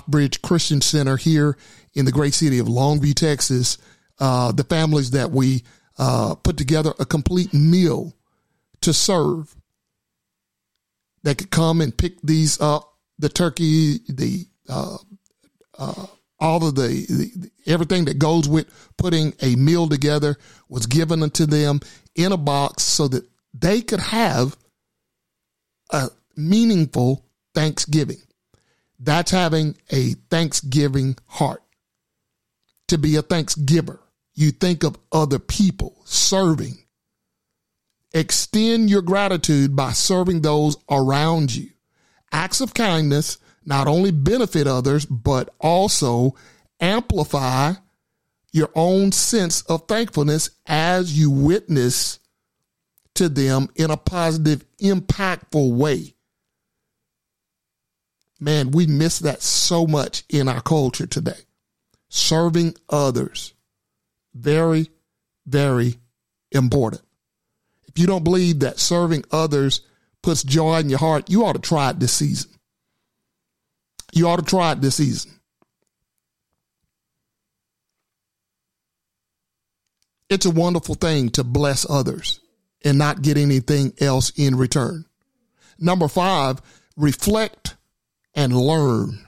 Bridge 0.08 0.42
Christian 0.42 0.82
Center 0.82 1.18
here 1.18 1.58
in 1.94 2.06
the 2.06 2.12
great 2.12 2.34
city 2.34 2.60
of 2.60 2.68
Longview, 2.68 3.14
Texas. 3.14 3.78
Uh, 4.20 4.52
the 4.52 4.64
families 4.64 5.12
that 5.12 5.32
we 5.32 5.64
uh, 5.98 6.36
put 6.36 6.58
together 6.58 6.94
a 7.00 7.06
complete 7.06 7.54
meal 7.54 8.14
to 8.82 8.94
serve. 8.94 9.56
that 11.24 11.38
could 11.38 11.50
come 11.50 11.82
and 11.82 11.98
pick 11.98 12.22
these 12.22 12.62
up, 12.62 12.94
the 13.18 13.30
turkey, 13.30 14.00
the 14.08 14.46
uh, 14.70 14.98
uh, 15.78 16.06
all 16.40 16.68
of 16.68 16.76
the, 16.76 16.88
the, 16.88 17.52
everything 17.66 18.06
that 18.06 18.20
goes 18.20 18.48
with 18.48 18.68
putting 18.98 19.34
a 19.42 19.56
meal 19.56 19.88
together 19.88 20.38
was 20.70 20.86
given 20.86 21.24
unto 21.24 21.46
them 21.46 21.80
in 22.16 22.32
a 22.32 22.38
box 22.38 22.84
so 22.84 23.08
that 23.08 23.28
they 23.54 23.82
could 23.82 24.00
have 24.00 24.58
a 25.92 26.10
meaningful 26.36 27.26
Thanksgiving. 27.54 28.22
That's 29.00 29.32
having 29.32 29.78
a 29.92 30.12
Thanksgiving 30.30 31.18
heart. 31.28 31.62
To 32.90 32.98
be 32.98 33.16
a 33.16 33.22
Thanksgiver 33.22 34.00
you 34.36 34.52
think 34.52 34.84
of 34.84 35.00
other 35.12 35.40
people 35.40 35.96
serving. 36.04 36.78
Extend 38.14 38.90
your 38.90 39.02
gratitude 39.02 39.76
by 39.76 39.94
serving 39.94 40.42
those 40.42 40.78
around 40.90 41.56
you. 41.56 41.70
Acts 42.32 42.62
of 42.62 42.74
kindness 42.74 43.38
not 43.66 43.88
only 43.88 44.12
benefit 44.12 44.68
others, 44.68 45.06
but 45.06 45.54
also 45.60 46.36
amplify 46.80 47.74
your 48.52 48.70
own 48.76 49.12
sense 49.12 49.62
of 49.64 49.88
thankfulness 49.88 50.50
as 50.66 51.18
you 51.18 51.30
witness 51.30 52.20
to 53.16 53.28
them 53.28 53.70
in 53.76 53.92
a 53.92 53.98
positive, 53.98 54.64
impactful 54.78 55.76
way. 55.76 56.14
Man, 58.40 58.72
we 58.72 58.86
miss 58.86 59.20
that 59.20 59.42
so 59.42 59.88
much 59.88 60.24
in 60.30 60.48
our 60.48 60.62
culture 60.62 61.08
today. 61.08 61.40
Serving 62.10 62.76
others 62.90 63.54
very, 64.34 64.90
very 65.46 65.96
important. 66.52 67.02
If 67.88 67.98
you 67.98 68.06
don't 68.06 68.24
believe 68.24 68.60
that 68.60 68.80
serving 68.80 69.24
others 69.32 69.82
puts 70.22 70.44
joy 70.44 70.80
in 70.80 70.90
your 70.90 71.00
heart, 71.00 71.30
you 71.30 71.46
ought 71.46 71.54
to 71.54 71.60
try 71.60 71.90
it 71.90 72.00
this 72.00 72.14
season. 72.14 72.52
You 74.16 74.28
ought 74.28 74.38
to 74.38 74.46
try 74.46 74.72
it 74.72 74.82
this 74.82 74.96
season. 74.96 75.32
It's 80.28 80.48
a 80.48 80.52
wonderful 80.52 80.96
thing 80.96 81.30
to 81.32 81.44
bless 81.44 81.88
others 81.88 82.40
and 82.84 82.98
not 82.98 83.22
get 83.22 83.38
anything 83.38 83.94
else 84.02 84.32
in 84.36 84.56
return. 84.56 85.06
Number 85.78 86.08
five, 86.08 86.62
reflect 86.98 87.76
and 88.34 88.56
learn. 88.56 89.28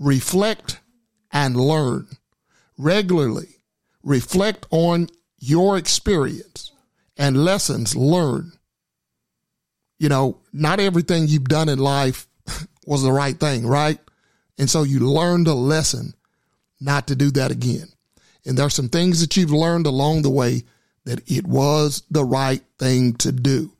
Reflect 0.00 0.80
and 1.30 1.56
learn 1.56 2.08
regularly 2.78 3.48
reflect 4.02 4.66
on 4.70 5.08
your 5.38 5.76
experience 5.76 6.72
and 7.16 7.44
lessons 7.44 7.96
learned. 7.96 8.52
You 9.98 10.08
know, 10.08 10.40
not 10.52 10.80
everything 10.80 11.26
you've 11.26 11.44
done 11.44 11.68
in 11.68 11.78
life 11.78 12.26
was 12.86 13.02
the 13.02 13.12
right 13.12 13.38
thing, 13.38 13.66
right? 13.66 13.98
And 14.58 14.70
so 14.70 14.82
you 14.82 15.00
learned 15.00 15.48
a 15.48 15.54
lesson 15.54 16.14
not 16.80 17.06
to 17.08 17.16
do 17.16 17.30
that 17.32 17.50
again. 17.50 17.88
And 18.44 18.56
there 18.56 18.66
are 18.66 18.70
some 18.70 18.88
things 18.88 19.20
that 19.20 19.36
you've 19.36 19.50
learned 19.50 19.86
along 19.86 20.22
the 20.22 20.30
way 20.30 20.64
that 21.04 21.20
it 21.30 21.46
was 21.46 22.02
the 22.10 22.24
right 22.24 22.62
thing 22.78 23.14
to 23.14 23.32
do. 23.32 23.72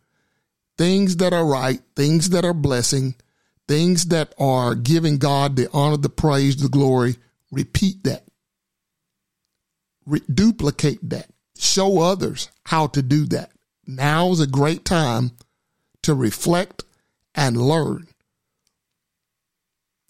Things 0.77 1.17
that 1.19 1.33
are 1.33 1.47
right, 1.47 1.81
things 1.95 2.31
that 2.31 2.45
are 2.45 2.53
blessing, 2.53 3.15
things 3.67 4.07
that 4.07 4.35
are 4.39 4.75
giving 4.75 5.19
God 5.19 5.57
the 5.57 5.69
honor, 5.73 5.97
the 5.97 6.09
praise, 6.09 6.57
the 6.57 6.69
glory. 6.69 7.17
Repeat 7.51 8.05
that 8.05 8.27
re- 10.07 10.23
duplicate 10.33 11.11
that. 11.11 11.29
Show 11.59 12.01
others 12.01 12.49
how 12.65 12.87
to 12.89 13.03
do 13.03 13.27
that. 13.27 13.51
Now 13.87 14.31
is 14.31 14.41
a 14.41 14.47
great 14.47 14.85
time 14.85 15.33
to 16.03 16.15
reflect 16.15 16.85
and 17.35 17.57
learn. 17.57 18.09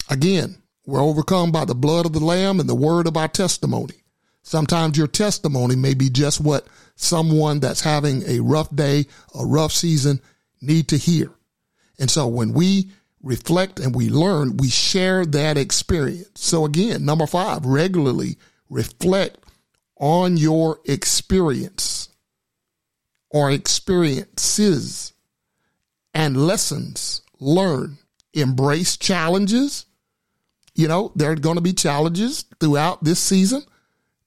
Again, 0.08 0.62
we're 0.84 1.02
overcome 1.02 1.50
by 1.50 1.64
the 1.64 1.74
blood 1.74 2.06
of 2.06 2.12
the 2.12 2.20
Lamb 2.20 2.60
and 2.60 2.68
the 2.68 2.74
word 2.74 3.06
of 3.06 3.16
our 3.16 3.28
testimony. 3.28 3.94
Sometimes 4.42 4.96
your 4.96 5.08
testimony 5.08 5.74
may 5.74 5.94
be 5.94 6.08
just 6.08 6.40
what 6.40 6.68
someone 6.94 7.58
that's 7.58 7.80
having 7.80 8.22
a 8.28 8.40
rough 8.40 8.74
day, 8.74 9.06
a 9.34 9.44
rough 9.44 9.72
season 9.72 10.20
need 10.60 10.88
to 10.88 10.96
hear. 10.96 11.32
And 11.98 12.08
so 12.10 12.28
when 12.28 12.52
we 12.52 12.90
reflect 13.22 13.80
and 13.80 13.94
we 13.94 14.08
learn, 14.08 14.56
we 14.58 14.68
share 14.68 15.26
that 15.26 15.58
experience. 15.58 16.30
So 16.36 16.64
again, 16.64 17.04
number 17.04 17.26
five, 17.26 17.66
regularly 17.66 18.38
reflect 18.70 19.38
on 19.98 20.36
your 20.36 20.78
experience 20.84 22.08
or 23.30 23.50
experiences 23.50 25.12
and 26.14 26.46
lessons 26.46 27.22
learned. 27.40 27.96
Embrace 28.32 28.96
challenges. 28.96 29.86
You 30.76 30.88
know, 30.88 31.10
there 31.16 31.32
are 31.32 31.36
going 31.36 31.56
to 31.56 31.62
be 31.62 31.72
challenges 31.72 32.44
throughout 32.60 33.02
this 33.02 33.18
season. 33.18 33.62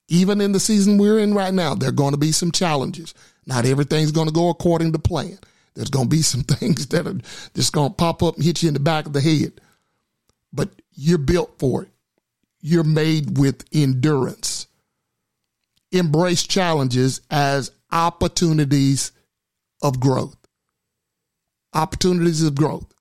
Even 0.08 0.40
in 0.40 0.50
the 0.50 0.58
season 0.58 0.98
we're 0.98 1.20
in 1.20 1.32
right 1.32 1.54
now, 1.54 1.76
there 1.76 1.90
are 1.90 1.92
going 1.92 2.12
to 2.12 2.18
be 2.18 2.32
some 2.32 2.50
challenges. 2.50 3.14
Not 3.46 3.64
everything's 3.64 4.10
going 4.10 4.26
to 4.26 4.34
go 4.34 4.48
according 4.48 4.92
to 4.92 4.98
plan. 4.98 5.38
There's 5.74 5.90
going 5.90 6.06
to 6.06 6.16
be 6.16 6.22
some 6.22 6.42
things 6.42 6.88
that 6.88 7.06
are 7.06 7.20
just 7.54 7.72
going 7.72 7.90
to 7.90 7.94
pop 7.94 8.24
up 8.24 8.34
and 8.34 8.44
hit 8.44 8.64
you 8.64 8.68
in 8.68 8.74
the 8.74 8.80
back 8.80 9.06
of 9.06 9.12
the 9.12 9.20
head. 9.20 9.60
But 10.52 10.70
you're 10.92 11.18
built 11.18 11.56
for 11.60 11.84
it. 11.84 11.88
You're 12.60 12.82
made 12.82 13.38
with 13.38 13.64
endurance. 13.72 14.66
Embrace 15.92 16.42
challenges 16.42 17.20
as 17.30 17.70
opportunities 17.92 19.12
of 19.82 20.00
growth. 20.00 20.36
Opportunities 21.72 22.42
of 22.42 22.56
growth. 22.56 22.92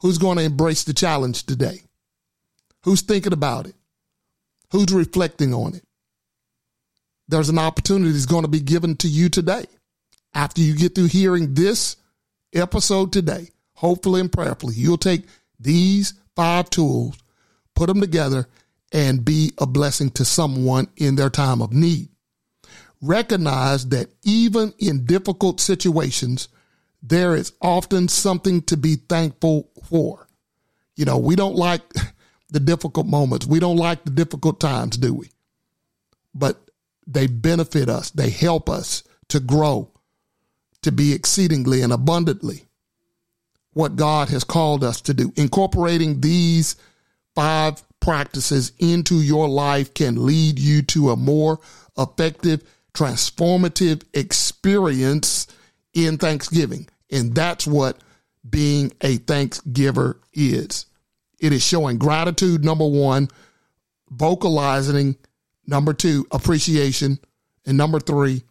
Who's 0.00 0.16
going 0.16 0.38
to 0.38 0.44
embrace 0.44 0.84
the 0.84 0.94
challenge 0.94 1.44
today? 1.44 1.82
Who's 2.86 3.02
thinking 3.02 3.32
about 3.32 3.66
it? 3.66 3.74
Who's 4.70 4.92
reflecting 4.92 5.52
on 5.52 5.74
it? 5.74 5.82
There's 7.26 7.48
an 7.48 7.58
opportunity 7.58 8.12
that's 8.12 8.26
going 8.26 8.44
to 8.44 8.48
be 8.48 8.60
given 8.60 8.96
to 8.98 9.08
you 9.08 9.28
today. 9.28 9.66
After 10.32 10.60
you 10.60 10.76
get 10.76 10.94
through 10.94 11.06
hearing 11.06 11.54
this 11.54 11.96
episode 12.54 13.12
today, 13.12 13.48
hopefully 13.74 14.20
and 14.20 14.30
prayerfully, 14.30 14.76
you'll 14.76 14.98
take 14.98 15.24
these 15.58 16.14
five 16.36 16.70
tools, 16.70 17.18
put 17.74 17.88
them 17.88 18.00
together, 18.00 18.46
and 18.92 19.24
be 19.24 19.50
a 19.58 19.66
blessing 19.66 20.10
to 20.10 20.24
someone 20.24 20.86
in 20.96 21.16
their 21.16 21.30
time 21.30 21.62
of 21.62 21.72
need. 21.72 22.08
Recognize 23.02 23.88
that 23.88 24.10
even 24.22 24.72
in 24.78 25.06
difficult 25.06 25.60
situations, 25.60 26.46
there 27.02 27.34
is 27.34 27.52
often 27.60 28.06
something 28.06 28.62
to 28.62 28.76
be 28.76 28.94
thankful 28.94 29.70
for. 29.88 30.28
You 30.94 31.04
know, 31.04 31.18
we 31.18 31.34
don't 31.34 31.56
like 31.56 31.82
the 32.48 32.60
difficult 32.60 33.06
moments. 33.06 33.46
We 33.46 33.60
don't 33.60 33.76
like 33.76 34.04
the 34.04 34.10
difficult 34.10 34.60
times, 34.60 34.96
do 34.96 35.14
we? 35.14 35.30
But 36.34 36.60
they 37.06 37.26
benefit 37.26 37.88
us. 37.88 38.10
They 38.10 38.30
help 38.30 38.68
us 38.68 39.02
to 39.28 39.40
grow, 39.40 39.90
to 40.82 40.92
be 40.92 41.12
exceedingly 41.12 41.82
and 41.82 41.92
abundantly 41.92 42.66
what 43.72 43.96
God 43.96 44.28
has 44.30 44.44
called 44.44 44.82
us 44.82 45.02
to 45.02 45.14
do. 45.14 45.32
Incorporating 45.36 46.20
these 46.20 46.76
five 47.34 47.82
practices 48.00 48.72
into 48.78 49.20
your 49.20 49.48
life 49.48 49.92
can 49.92 50.24
lead 50.24 50.58
you 50.58 50.80
to 50.80 51.10
a 51.10 51.16
more 51.16 51.60
effective, 51.98 52.62
transformative 52.94 54.02
experience 54.14 55.46
in 55.92 56.16
Thanksgiving. 56.16 56.88
And 57.10 57.34
that's 57.34 57.66
what 57.66 57.98
being 58.48 58.92
a 59.00 59.18
Thanksgiver 59.18 60.20
is. 60.32 60.86
It 61.46 61.52
is 61.52 61.62
showing 61.62 61.98
gratitude, 61.98 62.64
number 62.64 62.84
one, 62.84 63.28
vocalizing, 64.10 65.14
number 65.64 65.92
two, 65.92 66.26
appreciation, 66.32 67.20
and 67.64 67.78
number 67.78 68.00
three, 68.00 68.42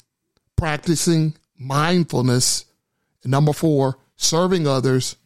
practicing 0.56 1.36
mindfulness, 1.60 2.64
and 3.22 3.32
number 3.32 3.52
four, 3.52 3.98
serving 4.16 4.66
others, 4.66 5.18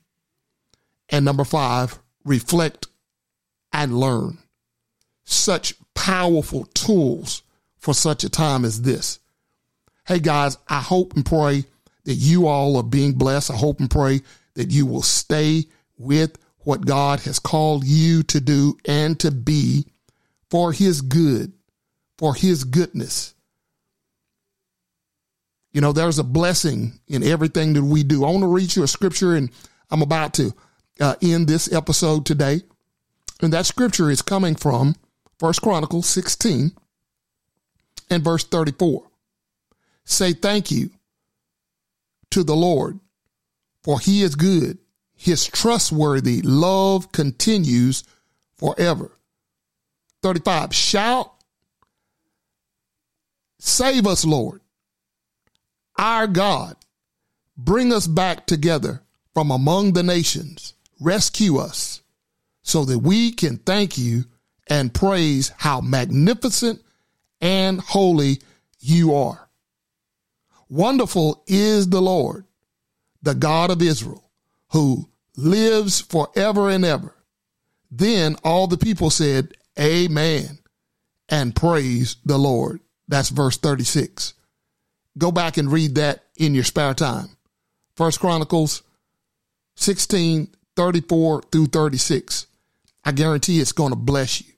and 1.10 1.24
number 1.24 1.44
five, 1.44 2.00
reflect 2.26 2.88
and 3.72 4.00
learn. 4.00 4.40
Such 5.24 5.76
powerful 5.94 6.66
tools 6.74 7.44
for 7.78 7.94
such 7.94 8.24
a 8.24 8.30
time 8.32 8.66
as 8.66 8.82
this. 8.82 9.20
Hey 10.08 10.18
guys, 10.18 10.58
I 10.68 10.80
hope 10.82 11.16
and 11.16 11.24
pray 11.24 11.66
that 12.06 12.16
you 12.16 12.48
all 12.48 12.78
are 12.78 12.84
being 12.84 13.14
blessed. 13.14 13.52
I 13.52 13.58
hope 13.58 13.80
and 13.80 13.92
pray 13.92 14.22
that 14.56 14.72
you 14.72 14.88
will 14.88 15.04
stay 15.04 15.66
with 16.00 16.36
what 16.64 16.86
God 16.86 17.22
has 17.22 17.40
called 17.40 17.84
you 17.86 18.24
to 18.24 18.40
do 18.40 18.78
and 18.86 19.20
to 19.20 19.32
be 19.32 19.86
for 20.50 20.72
his 20.72 21.02
good, 21.02 21.54
for 22.18 22.36
his 22.36 22.64
goodness. 22.64 23.34
You 25.72 25.82
know, 25.82 25.94
there's 25.94 26.20
a 26.20 26.24
blessing 26.24 27.00
in 27.08 27.24
everything 27.24 27.74
that 27.74 27.84
we 27.84 28.04
do. 28.04 28.26
I 28.26 28.30
want 28.30 28.42
to 28.42 28.48
read 28.48 28.76
you 28.76 28.84
a 28.84 28.88
scripture 28.88 29.36
and 29.36 29.52
I'm 29.92 30.02
about 30.02 30.34
to 30.36 30.54
uh, 31.00 31.16
end 31.22 31.48
this 31.48 31.72
episode 31.72 32.26
today. 32.26 32.62
And 33.42 33.54
that 33.54 33.66
scripture 33.66 34.10
is 34.10 34.22
coming 34.22 34.56
from 34.56 34.96
First 35.38 35.62
Chronicles 35.62 36.08
16 36.08 36.72
and 38.10 38.24
verse 38.24 38.44
34. 38.44 39.04
Say 40.04 40.34
thank 40.34 40.72
you 40.72 40.90
to 42.32 42.44
the 42.44 42.56
Lord, 42.56 43.00
for 43.84 44.00
he 44.00 44.24
is 44.24 44.36
good. 44.36 44.80
His 45.22 45.46
trustworthy 45.46 46.42
love 46.42 47.12
continues 47.12 48.06
forever. 48.56 49.12
35. 50.24 50.74
Shout, 50.74 51.34
save 53.60 54.08
us, 54.08 54.24
Lord, 54.24 54.62
our 55.98 56.26
God. 56.26 56.78
Bring 57.58 57.92
us 57.92 58.08
back 58.08 58.46
together 58.46 59.04
from 59.34 59.52
among 59.52 59.92
the 59.92 60.04
nations. 60.04 60.74
Rescue 61.02 61.58
us 61.58 62.02
so 62.62 62.86
that 62.86 63.00
we 63.00 63.34
can 63.34 63.58
thank 63.58 63.98
you 63.98 64.24
and 64.68 64.94
praise 64.94 65.52
how 65.58 65.82
magnificent 65.82 66.82
and 67.42 67.82
holy 67.82 68.40
you 68.80 69.14
are. 69.16 69.50
Wonderful 70.70 71.44
is 71.46 71.90
the 71.90 72.02
Lord, 72.02 72.46
the 73.22 73.36
God 73.36 73.70
of 73.70 73.82
Israel, 73.82 74.24
who 74.70 75.09
lives 75.40 76.02
forever 76.02 76.70
and 76.70 76.86
ever. 76.86 77.16
Then 77.92 78.36
all 78.44 78.68
the 78.68 78.78
people 78.78 79.10
said, 79.10 79.54
Amen, 79.80 80.60
and 81.30 81.56
praise 81.56 82.18
the 82.26 82.38
Lord. 82.38 82.82
That's 83.08 83.30
verse 83.30 83.58
36. 83.58 84.34
Go 85.18 85.32
back 85.32 85.58
and 85.58 85.72
read 85.72 85.96
that 85.96 86.24
in 86.38 86.54
your 86.54 86.64
spare 86.64 86.94
time. 86.94 87.30
First 87.96 88.20
Chronicles 88.20 88.84
16, 89.78 90.50
34 90.76 91.42
through 91.52 91.66
36. 91.68 92.48
I 93.04 93.12
guarantee 93.12 93.60
it's 93.60 93.72
going 93.72 93.92
to 93.92 93.98
bless 93.98 94.42
you. 94.42 94.54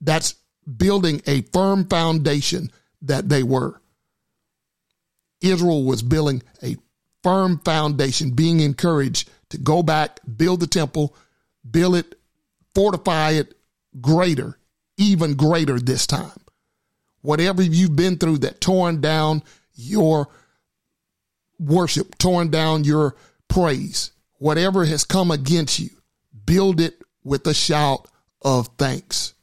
That's 0.00 0.34
building 0.76 1.20
a 1.26 1.42
firm 1.42 1.86
foundation 1.86 2.70
that 3.02 3.28
they 3.28 3.42
were. 3.42 3.80
Israel 5.40 5.84
was 5.84 6.02
building 6.02 6.42
a 6.62 6.76
firm 7.22 7.60
foundation, 7.64 8.30
being 8.30 8.60
encouraged 8.60 9.30
to 9.50 9.58
go 9.58 9.82
back, 9.82 10.20
build 10.36 10.60
the 10.60 10.66
temple, 10.66 11.16
build 11.68 11.96
it, 11.96 12.14
fortify 12.74 13.32
it 13.32 13.54
greater, 14.00 14.58
even 14.96 15.34
greater 15.34 15.78
this 15.78 16.06
time. 16.06 16.40
Whatever 17.22 17.62
you've 17.62 17.96
been 17.96 18.16
through 18.18 18.38
that 18.38 18.60
torn 18.60 19.00
down 19.00 19.42
your 19.74 20.28
worship, 21.58 22.16
torn 22.18 22.50
down 22.50 22.84
your 22.84 23.16
praise, 23.48 24.12
whatever 24.38 24.84
has 24.84 25.04
come 25.04 25.30
against 25.30 25.78
you, 25.78 25.90
build 26.44 26.80
it 26.80 27.02
with 27.24 27.46
a 27.46 27.54
shout 27.54 28.06
of 28.42 28.68
thanks. 28.78 29.34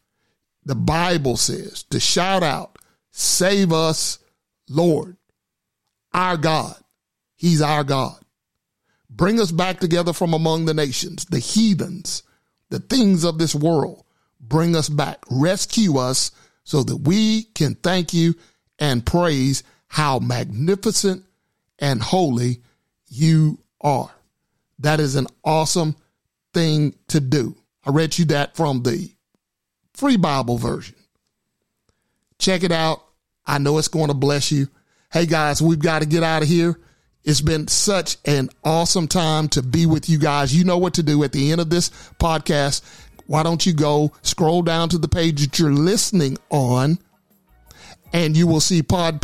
The 0.64 0.76
Bible 0.76 1.38
says 1.38 1.84
to 1.84 2.00
shout 2.00 2.44
out, 2.44 2.78
save 3.12 3.72
us, 3.74 4.20
Lord 4.70 5.18
our 6.16 6.38
God. 6.38 6.78
He's 7.36 7.62
our 7.62 7.84
God. 7.84 8.16
Bring 9.16 9.40
us 9.40 9.52
back 9.52 9.80
together 9.80 10.12
from 10.12 10.34
among 10.34 10.66
the 10.66 10.74
nations, 10.74 11.26
the 11.26 11.40
heathens, 11.40 12.24
the 12.70 12.80
things 12.80 13.24
of 13.24 13.38
this 13.38 13.56
world. 13.56 14.04
Bring 14.42 14.76
us 14.76 14.90
back. 14.90 15.24
Rescue 15.32 15.98
us 15.98 16.32
so 16.66 16.84
that 16.84 16.98
we 16.98 17.44
can 17.44 17.76
thank 17.76 18.14
you 18.14 18.36
and 18.78 19.06
praise 19.06 19.64
how 19.88 20.20
magnificent 20.20 21.24
and 21.80 22.02
holy 22.02 22.62
you 23.08 23.60
are. 23.80 24.12
That 24.80 25.00
is 25.00 25.16
an 25.16 25.28
awesome 25.46 25.96
thing 26.54 26.96
to 27.08 27.22
do. 27.22 27.56
I 27.86 27.92
read 27.92 28.18
you 28.18 28.26
that 28.26 28.58
from 28.58 28.84
the 28.84 29.12
free 29.94 30.18
Bible 30.18 30.58
version. 30.58 30.96
Check 32.38 32.64
it 32.64 32.72
out. 32.72 33.02
I 33.46 33.60
know 33.60 33.78
it's 33.78 33.88
going 33.88 34.08
to 34.08 34.14
bless 34.14 34.52
you. 34.52 34.68
Hey 35.10 35.26
guys, 35.26 35.62
we've 35.62 35.80
got 35.80 36.00
to 36.00 36.06
get 36.06 36.24
out 36.24 36.42
of 36.42 36.50
here. 36.50 36.78
It's 37.26 37.42
been 37.42 37.68
such 37.68 38.18
an 38.26 38.50
awesome 38.64 39.08
time 39.08 39.50
to 39.50 39.62
be 39.62 39.86
with 39.86 40.08
you 40.10 40.18
guys. 40.18 40.56
You 40.56 40.64
know 40.64 40.78
what 40.78 40.94
to 40.94 41.04
do 41.04 41.24
at 41.24 41.32
the 41.32 41.52
end 41.52 41.60
of 41.60 41.70
this 41.70 41.90
podcast. 42.20 42.82
Why 43.28 43.44
don't 43.44 43.66
you 43.66 43.74
go 43.74 44.14
scroll 44.22 44.62
down 44.62 44.90
to 44.90 44.98
the 44.98 45.08
page 45.08 45.42
that 45.42 45.60
you're 45.60 45.74
listening 45.74 46.38
on 46.50 47.00
and 48.14 48.38
you 48.38 48.46
will 48.48 48.60
see 48.60 48.84
pod 48.84 49.20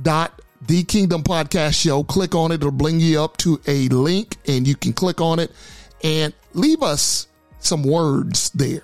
dot 0.00 0.40
kingdom 0.86 1.22
podcast 1.22 1.74
show 1.74 2.02
click 2.04 2.34
on 2.34 2.50
it 2.52 2.54
it'll 2.54 2.70
bring 2.70 2.98
you 3.00 3.20
up 3.20 3.36
to 3.36 3.60
a 3.66 3.88
link 3.88 4.36
and 4.46 4.66
you 4.66 4.74
can 4.76 4.92
click 4.92 5.20
on 5.20 5.38
it 5.38 5.50
and 6.04 6.32
leave 6.54 6.82
us 6.82 7.26
some 7.58 7.82
words 7.82 8.50
there 8.50 8.82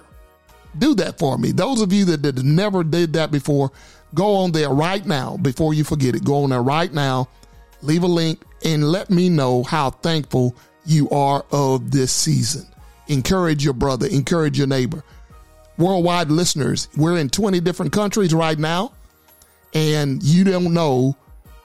do 0.78 0.94
that 0.96 1.18
for 1.18 1.38
me. 1.38 1.52
Those 1.52 1.80
of 1.80 1.92
you 1.92 2.04
that, 2.06 2.22
that 2.22 2.42
never 2.42 2.84
did 2.84 3.14
that 3.14 3.30
before, 3.30 3.70
go 4.14 4.36
on 4.36 4.52
there 4.52 4.70
right 4.70 5.04
now 5.04 5.36
before 5.36 5.74
you 5.74 5.84
forget 5.84 6.14
it. 6.14 6.24
Go 6.24 6.44
on 6.44 6.50
there 6.50 6.62
right 6.62 6.92
now, 6.92 7.28
leave 7.82 8.02
a 8.02 8.08
link, 8.08 8.42
and 8.64 8.90
let 8.90 9.10
me 9.10 9.28
know 9.28 9.62
how 9.62 9.90
thankful 9.90 10.54
you 10.84 11.08
are 11.10 11.44
of 11.52 11.90
this 11.90 12.12
season. 12.12 12.66
Encourage 13.08 13.64
your 13.64 13.74
brother, 13.74 14.06
encourage 14.06 14.58
your 14.58 14.66
neighbor. 14.66 15.02
Worldwide 15.76 16.30
listeners, 16.30 16.88
we're 16.96 17.18
in 17.18 17.30
20 17.30 17.60
different 17.60 17.92
countries 17.92 18.34
right 18.34 18.58
now, 18.58 18.92
and 19.74 20.22
you 20.22 20.44
don't 20.44 20.74
know 20.74 21.16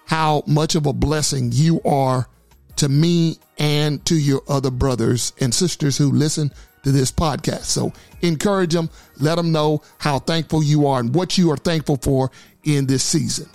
how 0.05 0.43
much 0.45 0.75
of 0.75 0.85
a 0.85 0.93
blessing 0.93 1.49
you 1.51 1.81
are 1.83 2.27
to 2.75 2.89
me 2.89 3.37
and 3.57 4.05
to 4.05 4.15
your 4.15 4.41
other 4.47 4.71
brothers 4.71 5.33
and 5.39 5.53
sisters 5.53 5.97
who 5.97 6.11
listen 6.11 6.51
to 6.83 6.91
this 6.91 7.11
podcast. 7.11 7.63
So 7.63 7.93
encourage 8.21 8.73
them, 8.73 8.89
let 9.19 9.35
them 9.35 9.51
know 9.51 9.81
how 9.97 10.19
thankful 10.19 10.63
you 10.63 10.87
are 10.87 10.99
and 10.99 11.13
what 11.13 11.37
you 11.37 11.51
are 11.51 11.57
thankful 11.57 11.97
for 11.97 12.31
in 12.63 12.85
this 12.85 13.03
season. 13.03 13.49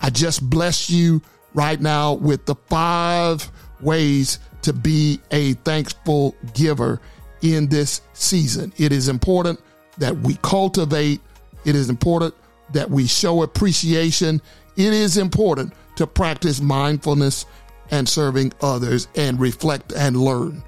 I 0.00 0.10
just 0.10 0.48
bless 0.48 0.88
you 0.88 1.22
right 1.54 1.80
now 1.80 2.14
with 2.14 2.44
the 2.46 2.54
five 2.68 3.50
ways 3.80 4.38
to 4.62 4.72
be 4.72 5.20
a 5.30 5.54
thankful 5.54 6.34
giver 6.54 7.00
in 7.42 7.68
this 7.68 8.00
season. 8.12 8.72
It 8.76 8.92
is 8.92 9.08
important 9.08 9.60
that 9.98 10.16
we 10.18 10.36
cultivate, 10.42 11.20
it 11.64 11.74
is 11.74 11.88
important 11.88 12.34
that 12.72 12.90
we 12.90 13.06
show 13.06 13.42
appreciation. 13.42 14.40
It 14.76 14.92
is 14.92 15.16
important 15.16 15.72
to 15.96 16.06
practice 16.06 16.60
mindfulness 16.60 17.46
and 17.90 18.08
serving 18.08 18.52
others 18.60 19.08
and 19.14 19.38
reflect 19.38 19.92
and 19.92 20.16
learn. 20.16 20.62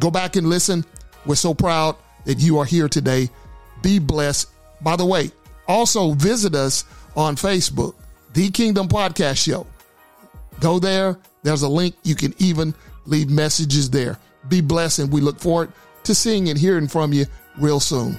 Go 0.00 0.10
back 0.10 0.36
and 0.36 0.48
listen. 0.48 0.84
We're 1.24 1.36
so 1.36 1.54
proud 1.54 1.96
that 2.24 2.38
you 2.38 2.58
are 2.58 2.64
here 2.64 2.88
today. 2.88 3.30
Be 3.82 3.98
blessed. 3.98 4.48
By 4.80 4.96
the 4.96 5.06
way, 5.06 5.30
also 5.66 6.12
visit 6.12 6.54
us 6.54 6.84
on 7.16 7.36
Facebook, 7.36 7.94
The 8.34 8.50
Kingdom 8.50 8.88
Podcast 8.88 9.42
Show. 9.42 9.66
Go 10.60 10.78
there. 10.78 11.18
There's 11.42 11.62
a 11.62 11.68
link. 11.68 11.94
You 12.02 12.14
can 12.14 12.34
even 12.38 12.74
leave 13.06 13.30
messages 13.30 13.90
there. 13.90 14.18
Be 14.48 14.60
blessed, 14.60 15.00
and 15.00 15.12
we 15.12 15.20
look 15.20 15.38
forward 15.38 15.72
to 16.04 16.14
seeing 16.14 16.48
and 16.48 16.58
hearing 16.58 16.88
from 16.88 17.12
you 17.12 17.26
real 17.58 17.80
soon. 17.80 18.18